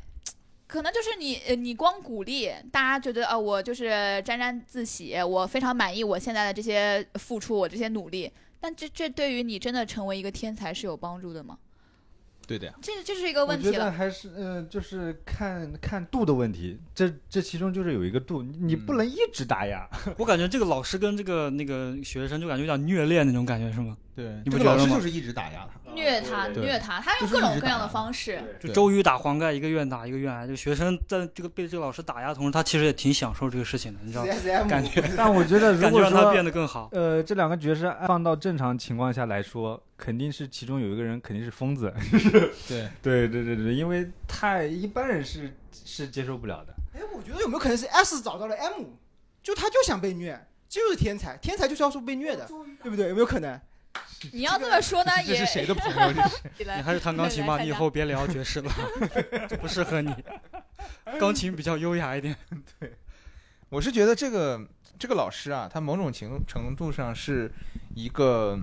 [0.70, 11.58] 可能就是你，呃你光鼓励大家觉得，呃，我就是沾沾自喜，我非常满意我现在的这些付出，我这些努力，但这这对于你真的成为一个天才是有帮助的吗？
[12.46, 12.74] 对的呀。
[12.80, 13.90] 这这是一个我觉得问题了。
[13.90, 19.88] 还是呃，就是看看度的问题，这这其中就是有一个度，你你不嗯能一直打压。
[20.18, 23.96] 我感觉这个老师跟这个那个学生就感觉有点虐恋那种感觉，是吗？
[24.20, 25.80] 对，你这个老不觉得吗师就是一直打压他。
[25.92, 28.40] 虐他，虐他，他用各种各样的方式。
[28.60, 30.46] 就周瑜打黄盖，一个愿打一个愿挨。
[30.46, 36.88] 这个学生在这个被这个老师打压同时，他其实也挺享受这个事情的，你知道吗感觉但我觉得如果让他变得更好。
[36.92, 41.92] 呃，这两个角色放到正常情况下来说，肯定是其中有一个人肯定是疯子。
[42.68, 46.72] 对，对对对对，因为太一般人是是接受不了的。
[46.94, 48.84] 哎，我觉得有没有可能是 S 找到了 M，
[49.42, 52.48] 就他就想被虐，就是天才，天才就是要说被虐的，
[52.80, 53.08] 对不对？
[53.08, 53.60] 有没有可能？
[54.32, 56.12] 你要这么说呢，这也是谁的朋友？
[56.12, 58.70] 这是 你你还是弹钢琴吧，你以后别聊爵士了，
[59.48, 60.14] 这不适合你。
[61.18, 62.36] 钢琴比较优雅一点。
[62.78, 62.92] 对
[63.68, 64.60] 我是觉得这个
[64.98, 67.50] 这个老师啊，他某种情程度上是
[67.94, 68.58] 一个，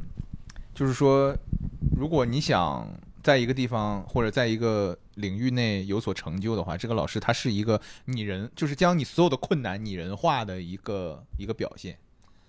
[0.74, 1.36] 就是说，
[1.98, 2.88] 如果你想
[3.24, 11.98] 在一个地方或者在一个领域内有所成就的话，这个老师他是一个拟人，就是将你所有的困难拟人化的一个一个表现。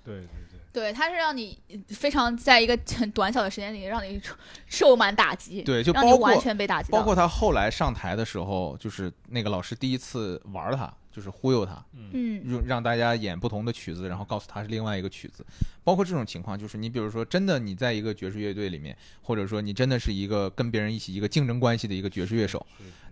[0.04, 1.58] 对对对，对，他是让你
[1.88, 4.20] 非常在一个很短小的时间里，让你
[4.66, 6.92] 受满打击，对，就让你完全被打击。
[6.92, 15.44] 包括他后来上台的时候，就是那个老师第一次玩他，就就是忽悠他，嗯让让大家演不同的曲子，然后告诉他是另外一个曲子。
[15.82, 22.64] 包括这种情况，就是你比如说，真的你在一个爵士乐队里面，或者说你真的是一个跟别人一起一个竞争关系的一个爵士乐手，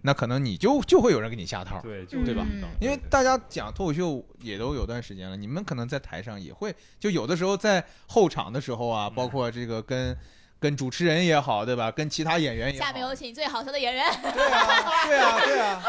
[0.02, 1.80] 那可能你就就会有人给你下套。
[1.80, 10.16] 对，对吧嗯因为大家讲脱口秀也都有段时间了，你们可能在台上也会，就有的时候在后场的时候啊，包括这个跟
[10.58, 11.90] 跟主持人也好，对吧？
[11.90, 14.04] 跟其他演员也好，下面有请最好笑的演员。
[14.22, 14.66] 对啊，
[15.06, 15.82] 对啊，对啊，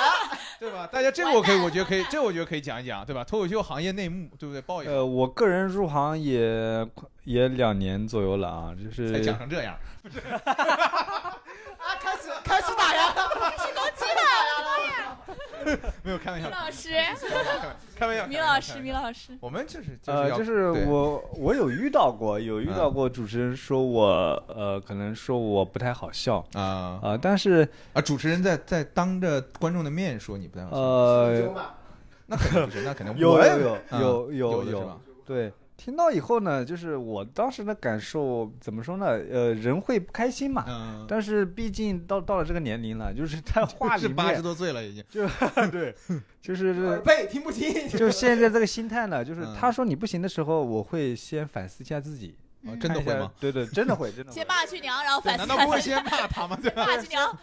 [0.59, 0.88] 对 吧？
[0.91, 3.24] 大家这个我可以，我觉得可以，这个我觉得可以讲一讲，对吧？
[3.24, 4.61] 脱口秀行业内幕，对不对？
[4.61, 6.86] 报一呃，我个人入行也
[7.24, 9.76] 也两年左右了啊，就是才讲成这样，
[10.43, 13.13] 啊，开始开始打呀！
[16.04, 16.48] 没有开玩笑。
[16.48, 16.89] 米，老师，
[17.95, 22.93] 开玩笑，米老师，米老师，我们就是呃，就是我我有遇到过，有遇到嗯。
[22.93, 24.08] 过主持人说我
[24.48, 26.45] 呃，可能说我不太好笑。
[26.54, 27.00] 啊。
[27.04, 31.54] 啊，但是啊，主持人在在当着观众的面说你不太好笑，呃，
[32.28, 35.02] 那肯定不是，那肯定有有有嗯有有有？
[35.26, 39.06] 对，听到以后呢，就是我当时的感受怎么说呢？
[39.06, 45.28] 呃，人会不开心嘛，嗯，但是毕竟到到了这个年龄了，就是他话里是 八十多岁了已经，就
[45.70, 45.96] 对，
[46.42, 52.36] 就是这背听不清，就现在这个心态呢，就是嗯他说你不行的时候，我会先反思一下自己，
[52.82, 53.32] 真的会吗？？
[53.40, 54.48] 对对，真的会，真的会先。
[54.48, 55.46] 骂去娘，然后反思。
[55.46, 56.58] 难道不会先骂他吗？
[56.60, 56.86] 对吧？
[56.88, 57.38] 骂去娘？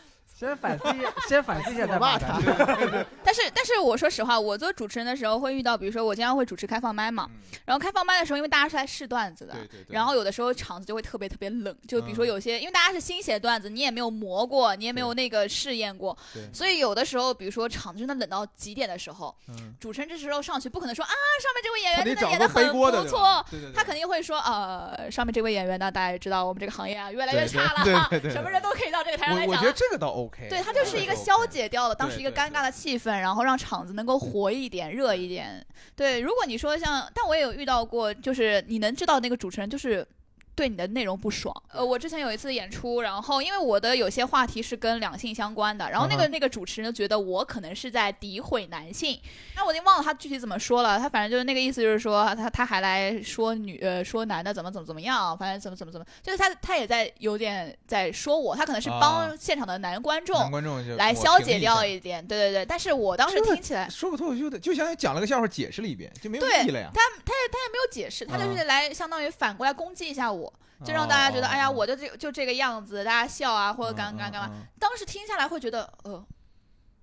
[0.46, 2.38] 先反思一下，先反思一下再骂他。
[3.24, 9.94] 但是但是我说实话，我做主持人的时候会遇到，比如说我经常会主持开放麦嘛，嗯然后开放麦的时候，因为大家是来试段子的，对对对。
[9.94, 21.08] 然后有的时候场子就会特别特别冷，就比如说嗯有些，因为大家是新写段子，你也没有磨过，你也没有那个试验过对，所以有的时候，比如说场子真的冷到极点的时候，嗯，主持人这时候上去不可能说啊，
[21.40, 27.84] 上面这位演他得员真的找个背演的很不错锅的对，，对对对，他肯定会说呃，上面这位演员呢，大家也知道我们这个行业啊越来越差了
[28.30, 29.70] 什么人都可以到这个台上来我我讲了。
[29.70, 35.64] 觉得这个倒 OK，对，它就是一个消解掉了当时一个尴尬的气氛，然后让场子能够活一点、热一点。
[35.96, 40.06] 对，如果你说像，但我也有遇到过，就是你能知道那个主持人就是。
[40.54, 49.20] 对你的内容不爽，呃，我之前有一次演出，然后因为我的有些话题是跟两性相关的，然后那个、嗯那个主持人就觉得我可能是在诋毁男性，
[49.56, 62.64] 那我已经忘了他具体怎么说了，他反正就是那个意思，就是说他他还来说女呃说男的怎么怎么怎么样，反正怎么怎么怎么，就是他他也在有点在说我，他可能是啊帮现场的男观众男观众来消解掉一点，对对对。
[62.66, 66.90] 但是我当时听起来，说个脱口秀的，就相当于讲了个笑话，解释了一遍，就没有对意义了呀。
[66.94, 70.43] 他他他也没有解释，他就是来相当于反过来攻击一下我，
[70.84, 74.50] 就让大家觉得，哦哎呀，我就这就这个样子，大家笑啊，或者干干干嘛。
[74.52, 74.60] 嗯？
[74.60, 76.26] 嗯当时听下来会觉得，呃，嗯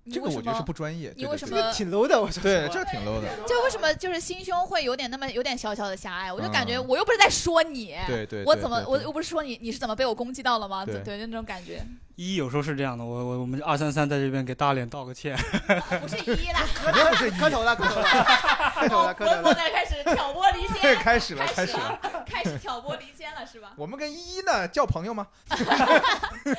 [0.04, 1.12] 你为什这个我觉得是么不专业。
[1.16, 3.28] 你对对对为什么挺 low 的，我说对，实话这挺 low 的。
[3.46, 6.32] 就为什么就是心胸会有点那么有点小小的狭隘？
[6.32, 10.84] 我就感觉嗯我又不是在说你，对对，我怎么我又不是说你，你是怎么被我攻击到了吗？
[10.84, 11.84] 对对，就那种感觉，
[12.22, 15.36] 一有时候是这样的，我我我们二三三在这边给大脸道个歉。
[16.00, 18.04] 不是一啦，肯定不是磕头了，磕头了，
[18.74, 19.54] 磕头了，磕头我我了。
[19.54, 21.98] 在开始挑拨离对，间，开始了，开始了。
[22.26, 23.72] 开始挑拨离间了，是吧？
[23.76, 25.26] 我们跟依依呢叫朋友吗？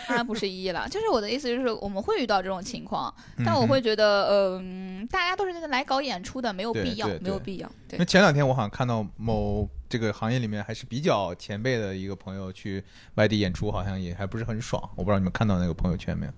[0.08, 7.68] 当然不是一了，就是我的意思就是我们会遇到这种情况，嗯但我会觉得，嗯、大家都是来搞演出的，没有必要对，对没有必要。
[7.88, 12.84] 对因为，前两天我好像看到某这个行业里面还是比较前辈的一个朋友去
[13.14, 14.82] 外地演出，好像也还不是很爽。
[14.96, 16.32] 我不知道你们看到那个朋友圈没有？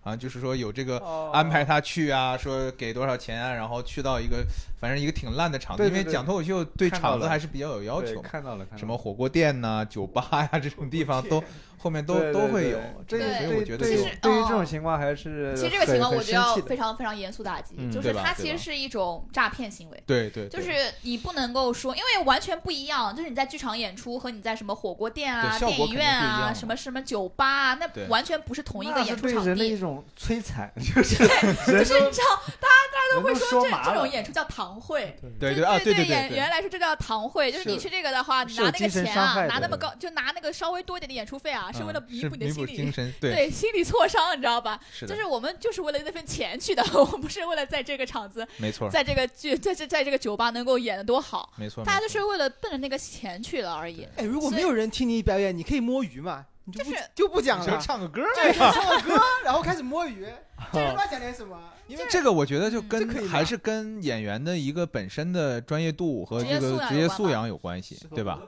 [0.00, 1.30] 好像就是说有这个哦。
[1.34, 4.42] 安排他去啊，说给多少钱啊，然后去到一个
[4.80, 8.78] 反正一个挺烂的场子，对对对因为讲脱口秀对场子还是比较有要求嘛，看到了，看到了。
[8.78, 11.44] 什么火锅店呐、酒吧呀、这种地方都
[11.84, 12.80] 后面都都会有。
[13.06, 20.02] 这所以我觉得其实对于这哦种情况还是其实这个情况我觉得要非常非常严肃打击，嗯就是它其实是一种诈骗行为。
[20.06, 20.72] 对对，就是
[21.02, 23.14] 你不能够说，因为完全不一样。
[23.14, 29.74] 就是你在剧场演出和你在什么火锅店啊、电影院啊、什么什么酒吧啊，那完全不是同一个演出场地人的一。
[29.74, 34.08] 种摧残， 就是就是你知道，大家大家都会说这这种。
[34.08, 35.14] 演出叫堂会。
[35.38, 44.78] 对对啊，对对对对演员来说，这叫堂会，就是你去这个的话，你拿那个钱啊，拿那么高，就拿那个稍微多一点的演出费啊，是为了嗯弥补你的心理精神， 对，对心理挫伤，你知道吧？
[44.92, 54.06] 是的，就是我们就是为了那份钱去的， 我们不是为了在这个场子，没错，在这个剧，在这在这个酒吧能够演的多好，没错，大家就是为了奔着那个钱去了而已。
[54.16, 60.26] 哎，如果没有人听你表演，你可以摸鱼嘛，你就是就不讲了，唱个歌对，唱个歌， 然后开始摸鱼，
[60.72, 61.58] 这他妈讲点什么？
[61.86, 68.40] 因为这个我觉得就嗯跟这可以还是跟演员的一个本身的专业度和这个职业素养有关系，对吧？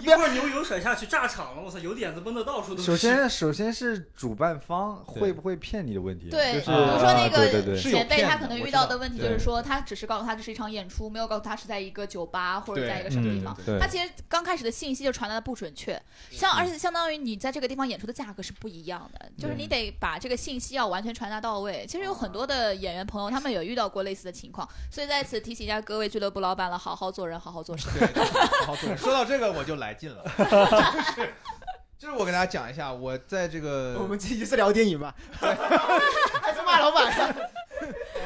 [0.00, 2.84] 一会儿牛油甩下去炸场了，我操，油点子崩的到处都是。
[2.84, 13.54] 首先，首先是主办方会不会骗你的问题，对，就是比如说那个前辈，他可能遇到的问题就是说，他只是告诉他这是一场演出，没有告诉他是在一个酒吧或者在一个什么地方。
[13.80, 16.00] 他其实刚开始的信息就传达的不准确，
[16.30, 21.70] 像而且相当于你在这个地方演出的价格是不一样的，就是你得把这个信息要完全传达到位。
[21.70, 21.86] 位。
[21.86, 27.88] 其实有很多的演员朋友，他们有遇到过类似的情况，所以在此提醒一下各位俱乐部老板了，好好做人，好好做事。
[27.98, 28.06] 对，
[28.66, 28.98] 好好做人。
[28.98, 31.34] 说到这个我就来劲了，就是
[31.98, 35.14] 就是我给大家讲一下，我在这个 我们这一次聊电影吧？
[35.38, 37.34] 还是骂老板？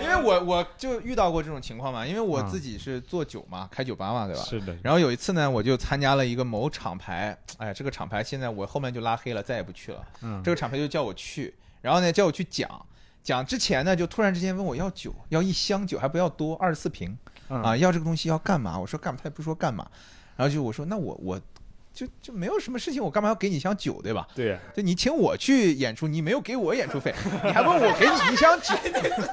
[0.02, 4.42] 因为我我就遇到过这种情况嘛，因为我啊自己是做酒嘛，开酒吧嘛，对吧？
[4.42, 10.04] 是的，然后有一次呢，我就参加了一个某厂牌，哎，这个厂牌现在我后面就拉黑了，再也不去了。
[10.22, 12.68] 嗯这个厂牌就叫我去，然后呢叫我去讲，
[13.24, 17.16] 讲之前呢就突然之间问我要酒，要一箱酒，还不要多，二十四瓶
[17.48, 18.78] 嗯啊，要这个东西要干嘛？
[18.78, 19.90] 我说干嘛，他也不说干嘛，
[20.36, 21.40] 然后就我说那我我
[21.94, 24.28] 就就没有什么事情，我干嘛要给你一箱酒，对吧？
[24.34, 27.14] 对呀，就你请我去演出，你没有给我演出费，
[27.44, 29.30] 你还问我给你一箱酒， 你一箱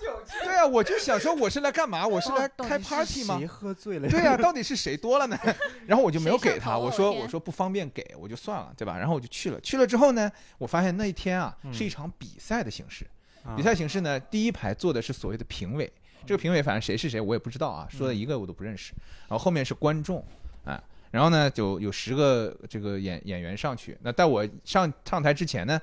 [0.00, 2.06] 酒对啊，我就想说我是来干嘛？
[2.06, 3.36] 我是来开 party 吗？
[3.38, 4.08] 谁喝醉了？
[4.08, 5.38] 对啊、到底是谁多了呢？
[5.86, 8.96] 然后我就没有给他，我说我说不方便给，我就算了，对吧？
[8.96, 13.10] 然后我就去了，去了之后呢，我发现那一天啊嗯是一场比赛的形式，啊
[13.56, 15.92] 比赛形式呢，第一排坐的是所谓的评委，
[16.26, 18.92] 这个评委反正谁是谁我也不知道啊，说的一个我都不认识，
[19.28, 20.24] 然后后面是观众，
[20.64, 20.82] 啊。
[21.10, 23.96] 然后呢，就有十个这个演演员上去。
[24.02, 25.80] 那在我上上台之前呢，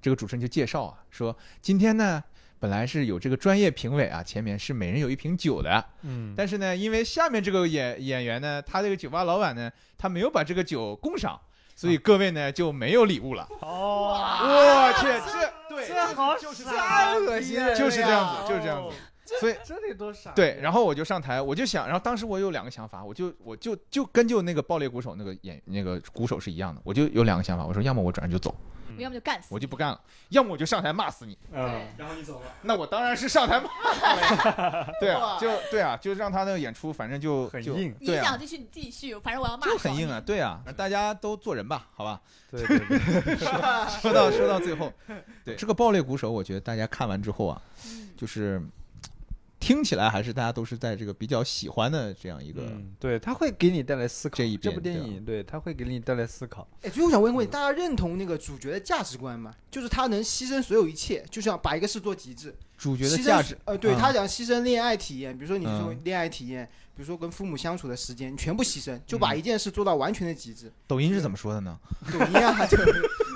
[0.00, 2.22] 这个主持人就介绍啊，说今天呢，
[2.60, 11.36] 本来是有这个专业评委啊，前面是每人有一瓶酒的，嗯，但是呢，因为下面这个演演员呢，他这个酒吧老板呢，他没有把这个酒供上，
[11.74, 13.48] 所以各位呢就没有礼物了。
[13.60, 18.96] 哦，我去，这对，这好就是太恶心了，就是这样子，就是这样子。
[19.40, 28.54] 所以这得多傻对，然后我就上台，我就想，然后当时我有两个想法，我就我就就跟就那个爆裂鼓手那个演那个鼓手是一样的，我就有两个想法，我说要么我转身就走，
[28.96, 30.00] 我要么就干死我就不干了；
[30.30, 31.36] 要么我就上台骂死你。
[31.52, 40.20] 嗯，然后你走了，那我当然是上台骂他 对啊，就对啊，就让他那个演出，反正就就很硬你想继续你继续，反正我要骂就很硬啊，。
[40.20, 42.20] 对啊，大家都做人吧，好吧。
[42.50, 43.36] 对对对，
[44.00, 44.92] 说到说到最后，
[45.44, 48.60] 对这个爆裂鼓手，我觉得大家看完之后啊，嗯就是
[49.60, 52.62] 听起来还是大家都是在这个比较喜欢的这样一个。
[52.62, 54.36] 嗯，对，他会给你带来思考。
[54.36, 56.66] 这一这部电影，对，他会给你带来思考。
[56.82, 59.52] 哎，最后我想问问题，大家认同那个主角的价值观吗？
[59.70, 62.54] 就是他能牺牲所有一切，就像把一个事做极致。
[62.76, 70.72] 主角的价值，呃，对嗯他讲牺牲恋爱体验，比如说你说嗯恋爱体验，比如说跟父母相处的时间，你全部牺牲，就把嗯一件事做到完全的极致。
[70.86, 71.76] 抖音是怎么说的呢？
[72.12, 72.78] 抖音啊，就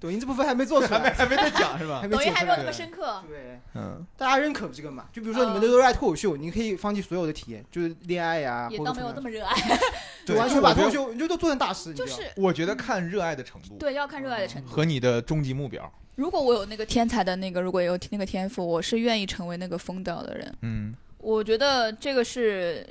[0.00, 2.02] 抖音这部分还没做出来， 还没在讲 是吧？
[2.10, 5.04] 抖音还没有那么深刻，对，嗯，大家认可这个嘛？
[5.12, 9.54] 就比如说你们的嗯热爱脱口秀，你可以放弃所有的体验，就是恋爱呀、也倒没有那么这么热爱，
[10.24, 13.76] 就完全把脱口秀，你就都做成大师，你知道就是我觉得看热爱的程度。
[13.78, 14.70] 对要看热爱的程度。
[14.70, 15.92] 和你的终极目标。
[16.16, 20.54] 如果我有那个天才的那个，如果有那个天赋，我是愿意成为那个疯掉的人。
[20.62, 22.86] 嗯，我觉得这个是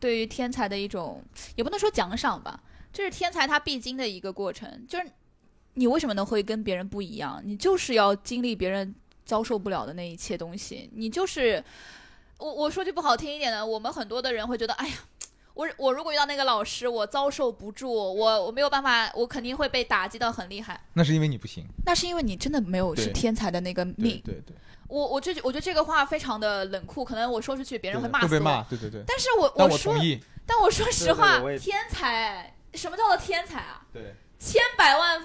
[0.00, 1.22] 对于天才的一种，
[1.56, 2.58] 也不能说奖赏吧，
[2.92, 4.68] 这是天才他必经的一个过程。
[4.88, 5.06] 就是
[5.74, 7.40] 你为什么能会跟别人不一样？
[7.44, 8.94] 你就是要经历别人
[9.24, 10.90] 遭受不了的那一切东西。
[10.94, 11.62] 你就是
[12.38, 14.94] 我我说句不好听一点的，我们很多的人会觉得，哎呀。
[15.54, 20.84] 我我如果遇到那个老师，我遭受不住，我我没有办法，我肯定会被打击到很厉害。
[20.94, 21.64] 那是因为你不行。
[21.86, 24.20] 那是因为你真的没有是天才的那个对命。
[24.24, 24.56] 对对，
[24.88, 28.30] 我我这我觉得这个话非常的冷酷，可能我说出去别人会骂死我。
[28.30, 28.64] 会被骂。
[28.64, 29.04] 对对对。
[29.06, 29.94] 但是我但我说。
[30.44, 33.86] 但我说实话，对对天才什么叫做天才啊？
[33.92, 34.12] 对。
[34.40, 35.24] 千百万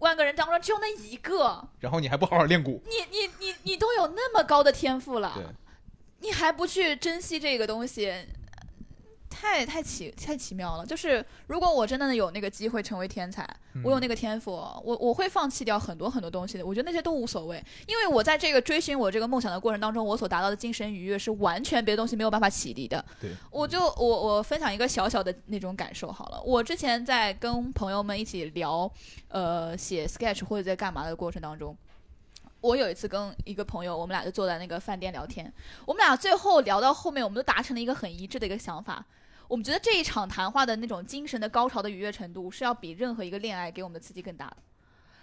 [0.00, 2.82] 万个人当中只有那一个，然后你还不好好练鼓。
[2.86, 5.54] 你你你你都有那么高的天赋了，
[6.18, 8.26] 你还不去珍惜这个东西？
[9.40, 13.44] 太太奇太奇妙了，就是如果我真的有那个机会成为天才，
[13.82, 14.20] 我有那个。
[14.20, 16.66] 天赋，我我会放弃掉很多很多东西的。
[16.66, 23.02] 我觉得那些都无所谓，因为我在这个追寻我这个梦想的过程当中，我所达到的精神愉悦是完全别的东西没有办法启迪的。
[23.18, 26.42] 对，我就我我分享一个小小的那种感受好了。
[26.42, 28.92] 我之前在跟朋友们一起聊，
[29.28, 31.74] 呃，写 sketch 或者在干嘛的过程当中。
[32.60, 35.50] 我有一次跟一个朋友，我们俩就坐在那个饭店聊天，
[35.86, 39.02] 我们俩最后聊到后面，我们都达成了一个很一致的一个想法，
[39.50, 44.56] 我们觉得这一场谈话的那种精神的高潮的愉悦程度，是要比任何一个恋爱给我们的刺激更大的。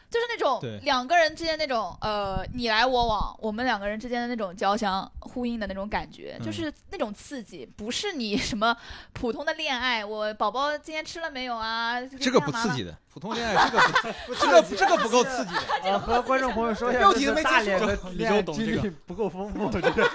[0.10, 8.76] 就是那种两个人之间那种呃你来我往，我们两个人之间的那种交相呼应的那种感觉，嗯就是那种刺激，不是你什么
[9.14, 12.02] 普通的恋爱，我宝宝今天吃了没有啊？
[12.22, 13.82] 这个不刺激的，普通恋爱 这个
[14.28, 15.92] 不，这个这个不够刺激的。
[15.92, 20.10] 啊，和观众朋友说一下，肉体的恋爱经你就懂这个不够丰富，我觉得。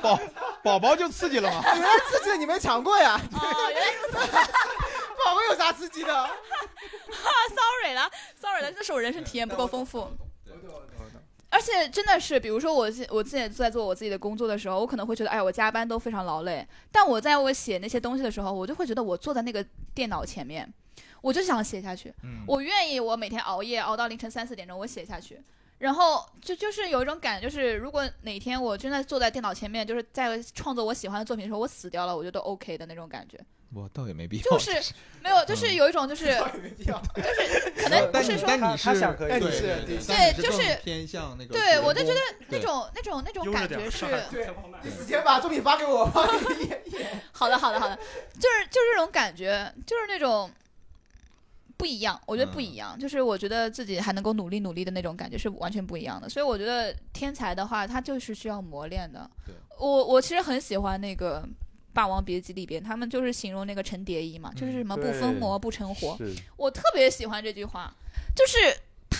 [0.00, 0.18] 宝
[0.62, 1.62] 宝宝就刺激了吗？
[1.64, 3.20] 原来刺激的你没尝过呀？
[3.32, 3.92] 哦，原来
[5.24, 6.12] 宝宝有啥刺激的
[7.54, 8.10] ？sorry 了
[8.40, 10.08] sorry 了，这是我人生体验不够丰富。
[11.48, 16.66] 而且真的是，比如说我自我自己在做我自己的工作的时候，我可能会觉得，哎，我加班都非常劳累。
[16.90, 19.62] 但我在我写那些东西的时候，我就会觉得我坐在那个
[19.94, 20.66] 电脑前面，
[21.20, 22.08] 我就想写下去。
[22.22, 25.42] 嗯，我愿意，我每天熬夜熬到凌晨三四点钟，我写下去。
[25.76, 33.38] 然后就就是有一种感觉，就是如果哪天我真的坐在电脑前面，就是在创作我喜欢的作品的时候，我死掉了，我觉得都 OK 的那种感觉。
[33.74, 34.92] 我倒也没必要，就是
[35.22, 36.34] 没有，就是嗯有一种就是就
[37.22, 44.50] 是 可能不是说你是他想可以对就是偏向那个对我就觉得得那种那种那种感觉是对，
[44.82, 46.04] 你死前把作品发给我，
[47.32, 50.50] 好的，好的，好的，就是就是这种感觉，就是那种
[51.78, 52.20] 不一样。
[52.26, 56.28] 我觉得不一样，就是我觉得自己还能够努力努力的那种感觉是完全不一样的。
[56.28, 59.54] 所以我觉得天才的话，他就是需要磨练的对。
[59.78, 61.42] 我我其实很喜欢那个。
[61.92, 66.16] 《霸王别姬》里边，他们就是形容那个陈蝶衣嘛，就是什么不疯魔不成活。
[66.16, 67.94] 是我特别喜欢这句话，
[68.34, 68.58] 就是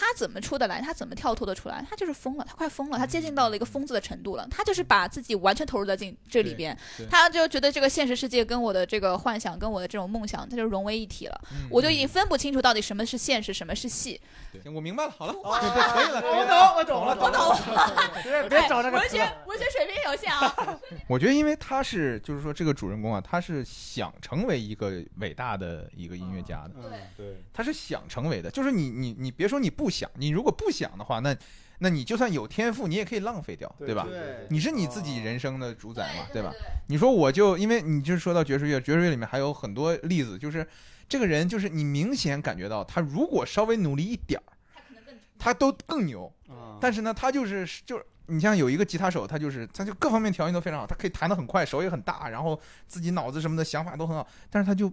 [0.02, 6.76] 他怎么出得来，他怎么跳脱得出来，他就是疯了，他快疯了，他接近到了一个疯子的程度了，他就是把自己完全投入到进这里边
[7.08, 14.20] 他就觉得这个现实世界跟我的这个幻想跟我的这种梦想，他就融为一体了，嗯我就已经分不清楚到底什么是现实，什么是戏。
[14.62, 15.70] 行我明白了，好了，哇对
[16.08, 16.84] 对可以了，我了。
[16.84, 18.22] 懂，我懂了，懂了懂了。
[18.22, 20.78] 别别找那个文学，文学水平有限啊。
[21.08, 26.74] 我觉得，因为他是，就是说这个主人公啊，他是想成为一个伟大的一个音乐家的，
[27.16, 28.50] 对对，他是想成为的。
[28.50, 31.36] 就是你你你别说你不想，你如果不想的话，那
[31.78, 34.06] 那你就算有天赋，你也可以浪费掉，对吧？
[34.08, 36.50] 对你是你自己人生的主宰嘛，对吧？？
[36.88, 40.66] 你说我就因为你就是说到爵士乐，爵士乐里面还有很多例子，就是
[41.08, 46.32] 这个人就是你明显感觉到他如果稍微努力一点儿，他可能更他都更牛。
[46.48, 54.92] 啊但是呢，他就是就是你像有一个吉他手，他就是他就各方面条件都非常好，他可以弹得很快，手也很大，然后自己脑子什么的想法都很好，但是他就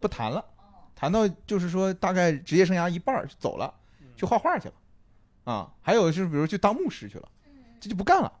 [0.00, 0.42] 不弹了，
[0.94, 3.72] 弹到就是说大概职业生涯一半就走了，
[4.16, 4.74] 去画画去了，
[5.44, 7.28] 啊，还有就是比如去当牧师去了，
[7.78, 8.32] 这就不干了。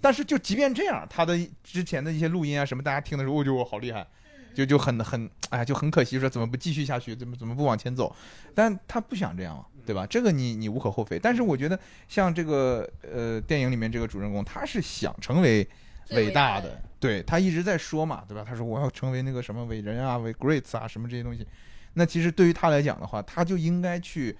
[0.00, 4.06] 但是就即便这样，他的之前的一些录音啊什么，大家听的时候，我觉得我好厉害，
[4.54, 8.14] 就就很很哎呀，就很可惜，说怎么不继续下去，怎么怎么不往前走？
[8.54, 10.06] 但他不想这样嘛，对吧？
[10.06, 11.18] 这个你你无可厚非。
[11.18, 11.78] 但是我觉得
[12.08, 15.68] 像这个呃电影里面这个主人公，他是想成为
[16.10, 16.82] 伟大的。
[16.98, 18.44] 对他一直在说嘛，对吧？
[18.46, 21.46] 他说我要成为那个什么伟人啊，为 greats 啊，什么这些东西。
[21.94, 24.36] 那其实对于他来讲的话，他就应该去是，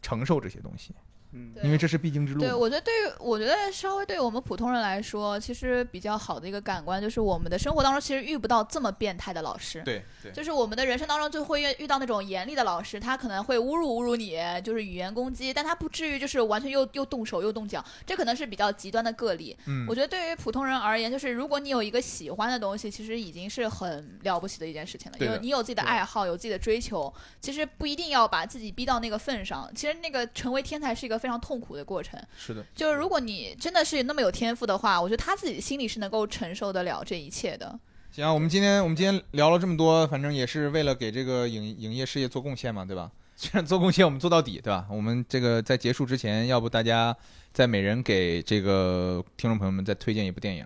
[0.00, 0.94] 承受这些东西，
[1.32, 9.82] 嗯，因为这是必经之路对，我觉得对于我觉得稍微对于我们普通人来说，其实比较好的一个感官就是我们的生活当中其实遇不到这么变态的老师。
[9.82, 19.56] 对对就是我们的人生当中就会遇遇到那种严厉的老师，他可能会侮辱侮辱你，就是语言攻击，但他不至于就是完全又又动手又动脚，这可能是比较极端的个例。
[19.66, 25.18] 嗯我，觉得对于普通人而言，就是如果你有一个喜欢的东西，其实已经是很了不起的一件事情了。
[25.18, 29.70] 因为你有自己的爱好，有自己的追求，其实不一定要把自己逼到那个份上。
[29.74, 32.16] 其实那个成为天才是一个非常痛苦的过程。
[32.38, 37.76] 是的，就是如果你真的是那么有天赋的话，我觉得他自己心里是能够承受得了这一切的。
[38.12, 43.10] 行啊，我们今天我们今天聊了这么多，反正也是为了给这个影影业事业做贡献嘛，对吧？
[43.34, 44.86] 既然做贡献，我们做到底，对吧？
[44.88, 47.14] 我们这个在结束之前，要不大家
[47.52, 50.64] 再每人给这个听众朋友们再推荐一部电影，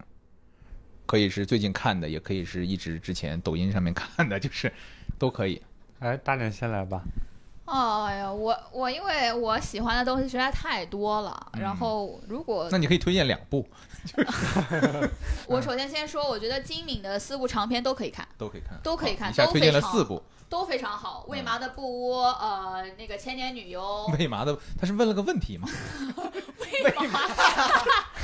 [1.06, 4.70] 可以是最近看的，也可以是一直之前抖音上面看的，就是
[5.18, 5.62] 都可以。
[6.00, 7.02] 哎，大点先来吧。
[7.70, 13.64] 哦哎呀，我我因为我喜欢的东西实在太多了，嗯然后如果那你可以推荐两部，
[15.46, 21.24] 我首先先说，我觉得金敏的四部长篇都可以看，都可以看，都可以看好一下推荐了四部，都非常好。
[21.28, 24.58] 为麻的布屋，呃，那个千年女 优，为麻的？
[24.80, 25.68] 他是问了个问题吗？
[26.82, 27.20] 为嘛？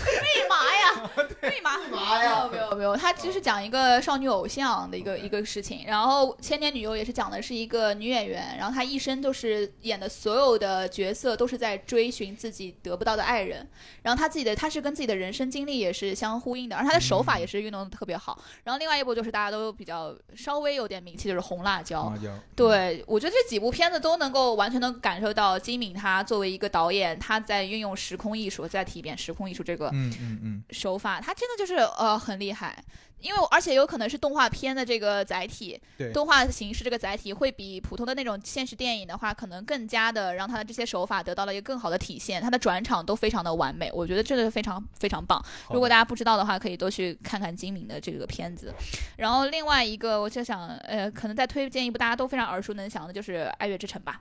[0.07, 1.11] 为嘛呀？
[1.42, 1.78] 为嘛？
[1.90, 5.84] 嘛呀没有没有没有，他只是讲一个少女偶像的一个一个事情。
[5.86, 13.68] 然后千年女优也是讲的是一个女演员，然后她一生都是演的所有的角色都是在追寻自己得不到的爱人。
[14.02, 18.38] 然后她自己的她是跟自己的人生经历也是相呼应的，而她的手法也是运动的特别好。
[18.64, 22.12] 然后另外一部就是大家都比较稍微有点名气，就是红辣椒。
[22.14, 32.84] 辣椒，对，我觉得这几部片子都能够完全能感受到金敏他作为一个导演，他在运用时空艺术，再提一遍时空艺术这个嗯嗯嗯，手法，他真的就是呃很厉害。
[33.18, 45.42] 因为而且有可能是动画片的这个载体，对动画形式这个载体会比普通的那种现实电影的话，可能更加的让他的这些手法得到了一个更好的体现，他的转场都非常的完美，我觉得这个非常非常棒。
[45.70, 48.72] 如果大家不知道的话，可以多去看看金明的这个片子。
[49.16, 54.20] 然后另外一个，我就想，呃，可能再推荐一部大家都非常耳熟能详的，就是《爱乐之城》吧。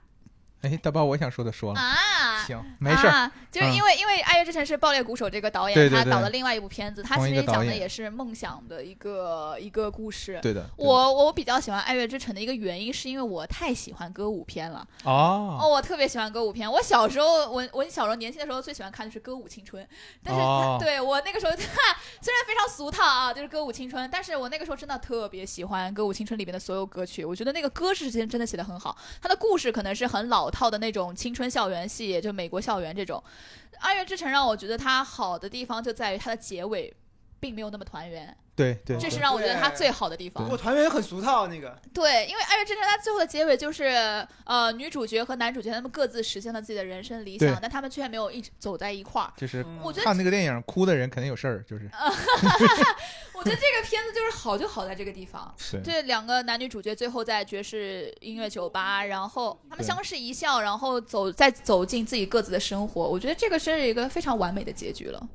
[0.62, 10.38] 哎，大包，我想说的说了，啊，行，没事儿，啊，就是因为、因为《爱乐之城》是爆裂鼓手这个导演对对对他导的另外一部片子，他其实讲的也是梦想的一个一个故事。
[10.42, 14.86] 对的，对的我我比较喜欢《爱乐之城》的一个原因，是因为我太喜欢歌舞片了。
[15.04, 16.70] 哦哦，我特别喜欢歌舞片。
[16.70, 19.84] 我小时候，我我小时候年轻的时候最喜欢看的是《歌舞青春》，
[20.24, 21.64] 但是、哦对我那个时候， 虽
[22.34, 27.24] 然非常俗套啊，就是《歌舞青春》，但是我那个时候真的特别喜欢《歌舞青春》里面的所有歌曲。
[27.24, 33.22] 我觉得那个歌是真真的写的很好，它的故事可能是很老套的那种青春校园戏，就美国校园这种。
[33.78, 36.92] 《爱乐之城》让我觉得它好的地方就在于它的结尾
[37.38, 40.48] 并没有那么团圆，对对，这是让我觉得他最好的地方。
[40.48, 49.32] 我团圆很俗套那个，对，因为《爱乐之城》它最后的结尾就是，呃，女主角和男主角他们各自实现了自己的人生理想，但他们却没有一直走在一块儿。
[49.36, 51.90] 就是嗯我觉得看那个电影哭的人肯定有事儿，就是
[53.34, 55.54] 我觉得这个片子就是好就好在这个地方。
[55.58, 63.06] 是这两个男女主角最后在爵士音乐酒吧，然后他们相视一笑，然后走再走进自己各自的生活。
[63.06, 65.28] 我觉得这个是一个非常完美的结局了。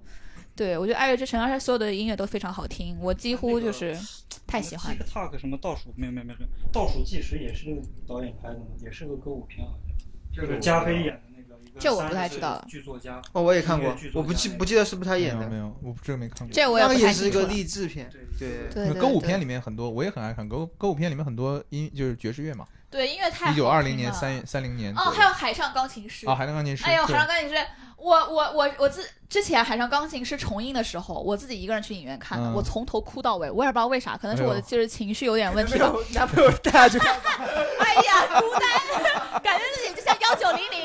[0.55, 3.97] 对，我觉得《爱乐之城》，而且所有的音乐都非常好听，我几乎就是
[4.45, 4.95] 太喜欢。
[4.95, 6.39] TikTok 什么倒数没有没有没有，
[6.71, 9.91] 倒数计时也是这个导演拍的嘛，也是个歌舞片好像。
[10.33, 13.21] 就是加菲演的那个一个，这我不太知道剧作家。
[13.33, 16.53] 哦，我也看过我不记不记得是不是他演的没有没，有，我这个没看过。
[16.53, 17.47] 这我也不那个也是一个。
[17.47, 26.27] 励志片，对对，对对那歌舞片里面很多，我也很爱看歌歌舞片里面很多音就是爵士乐嘛，对音乐太一九二零年、三三零年哦，还有海上钢琴师。
[26.27, 27.55] 啊，海上钢琴师，哎呦，海上钢琴师，
[27.95, 32.53] 我我我我自之前海上钢琴师重映的时候，我自己一个人去影院看的，嗯。
[32.53, 35.79] 我从头哭到尾，我也不知道为啥，可能是我的就是情绪有点问题。
[35.79, 35.89] 吧。
[36.13, 37.15] 男朋友带他去看，
[37.79, 40.81] 哎呀，孤单，感觉自己就像幺九零零，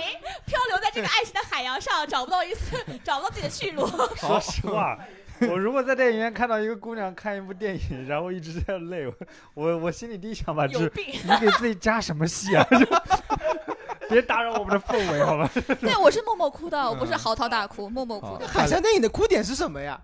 [0.46, 3.84] 漂流在这个爱情的海洋上，找不到一丝，找不到自己的去路。
[4.14, 4.96] 说实话，
[5.50, 9.14] 我如果在电影院看到一个姑娘看一部电影，然后一直在泪，我
[9.54, 10.92] 我我心里第一想法就是。
[10.96, 12.66] 你给自己加什么戏啊？
[14.08, 15.50] 别打扰我们的氛围，好吧？
[15.80, 18.46] 对，我是默默哭的，我不是嗯嚎啕大哭，默默哭好的。
[18.46, 20.00] 海上电影的哭点是什么呀？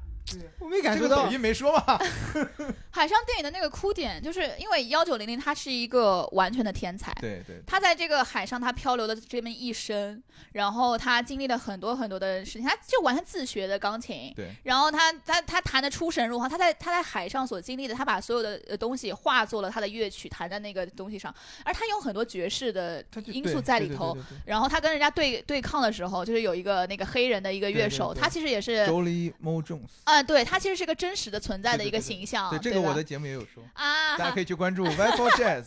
[0.58, 1.16] 我没感受到。
[1.16, 1.32] 这个抖。
[1.32, 1.98] 音没说嘛？
[2.90, 24.12] 海上电影的那个哭点，就是因为幺九零零他是一个完全的天才，对对，他在这个海上，他漂流的这么一生，然后他经历了很多很多的事情，他就完全自学的钢琴，对，然后他他他弹的出神入化，他在他在海上所经历的，他把所有的呃东西化作了他的乐曲，弹在那个东西上，而他有很多爵士的因素在里头。
[24.12, 35.66] 对对对对然后他跟人家对对抗的时候，就是有一个那个黑人的一个乐手，他其实也是，Jolly Mo Jones，啊、对他其实是个真实的存在的一个形象，对这个我的节目也有说，啊，大家可以去关注 Vital Jazz，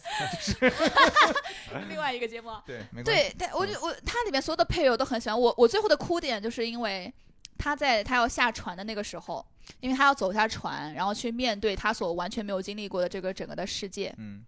[1.88, 2.52] 另外一个节目。
[2.68, 5.40] 对，没关系，对，但我就我它里面所有的配乐我都很喜欢。
[5.40, 7.12] 我我最后的哭点就是因为
[7.58, 9.46] 他在他要下船的那个时候，
[9.80, 14.44] 因为他要走下船，然后去面对他所完全没有经历过的这个整个的世界，嗯，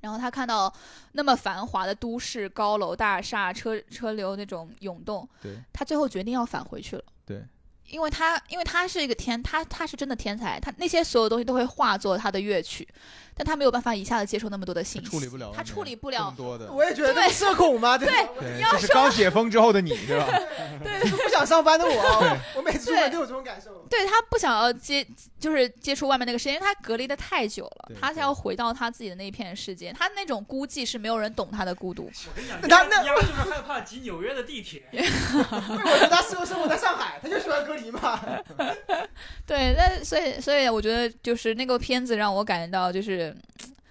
[0.00, 0.72] 然后他看到
[1.12, 7.04] 那么繁华的都市、高楼大厦、车车流那种涌动，对他最后决定要返回去了。
[7.26, 7.42] 对，
[7.88, 12.86] 因为他，因为他是一个天，他他是真的天才，他那些所有东西都会化作他的乐曲，
[13.36, 16.32] 但他没有办法一下子接受那么多的信息，他处理不了，他处理不了。
[16.36, 17.98] 多的，我也觉得对社恐吗？
[17.98, 18.08] 对，
[18.38, 20.26] 对，要这是刚解封之后的你，对吧？
[21.24, 23.86] 不想上班的我，我每次出门都有这种感受。
[23.88, 25.06] 对他不想要接，
[25.38, 29.92] 就是接触外面那个世界，因为他隔离的太久了，他想要回到他自己的那一片世界。
[29.92, 32.10] 他那种孤寂是没有人懂他的孤独。
[32.26, 34.82] 我跟你讲，那他那丫就是害怕挤纽约的地铁。
[34.92, 38.20] 我觉得他适合生活在上海，他就喜欢隔离嘛。
[39.46, 43.23] 对，那所以所以我觉得就是那个片子让我感觉到就是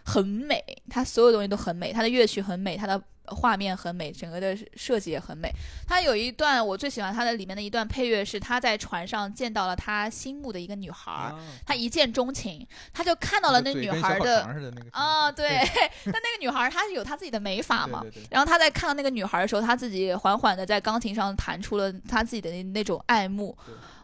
[0.03, 5.49] 很美，它所有东西都很美，它的乐曲很美，它的画面很美，整个的设计也很美。
[5.87, 11.33] 它有一段我最喜欢它的里面的一段配乐是他在船上见到了他心目的一个女孩
[11.65, 14.45] 他一见钟情，他就看到了那女孩的
[14.91, 15.47] 啊，对，
[16.03, 23.57] 但那个女孩她是有她自己的美法嘛对，对对然后他在看到那个女孩的时候，他自己缓缓的在钢琴上弹出了他自己的那那种爱慕，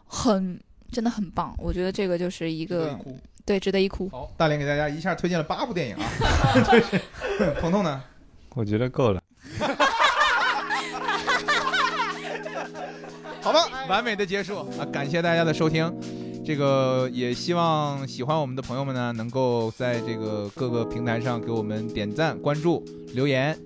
[0.06, 0.58] 很
[0.90, 1.54] 真的很棒。
[1.58, 2.98] 我觉得这个就是一个
[3.44, 4.08] 对值得一哭。
[4.10, 6.02] 好，大连给大家一下推荐了八部电影啊，
[6.70, 7.00] 真是。
[7.60, 8.02] 彤彤呢？
[8.54, 9.22] 我觉得够了。
[13.42, 14.84] 好吧，完美的结束啊！
[14.92, 15.92] 感谢大家的收听。
[16.44, 22.84] 这个也希望喜欢我们的朋友们呢，能够在这个各个平台上给我们点赞、关注、
[23.14, 23.58] 留言。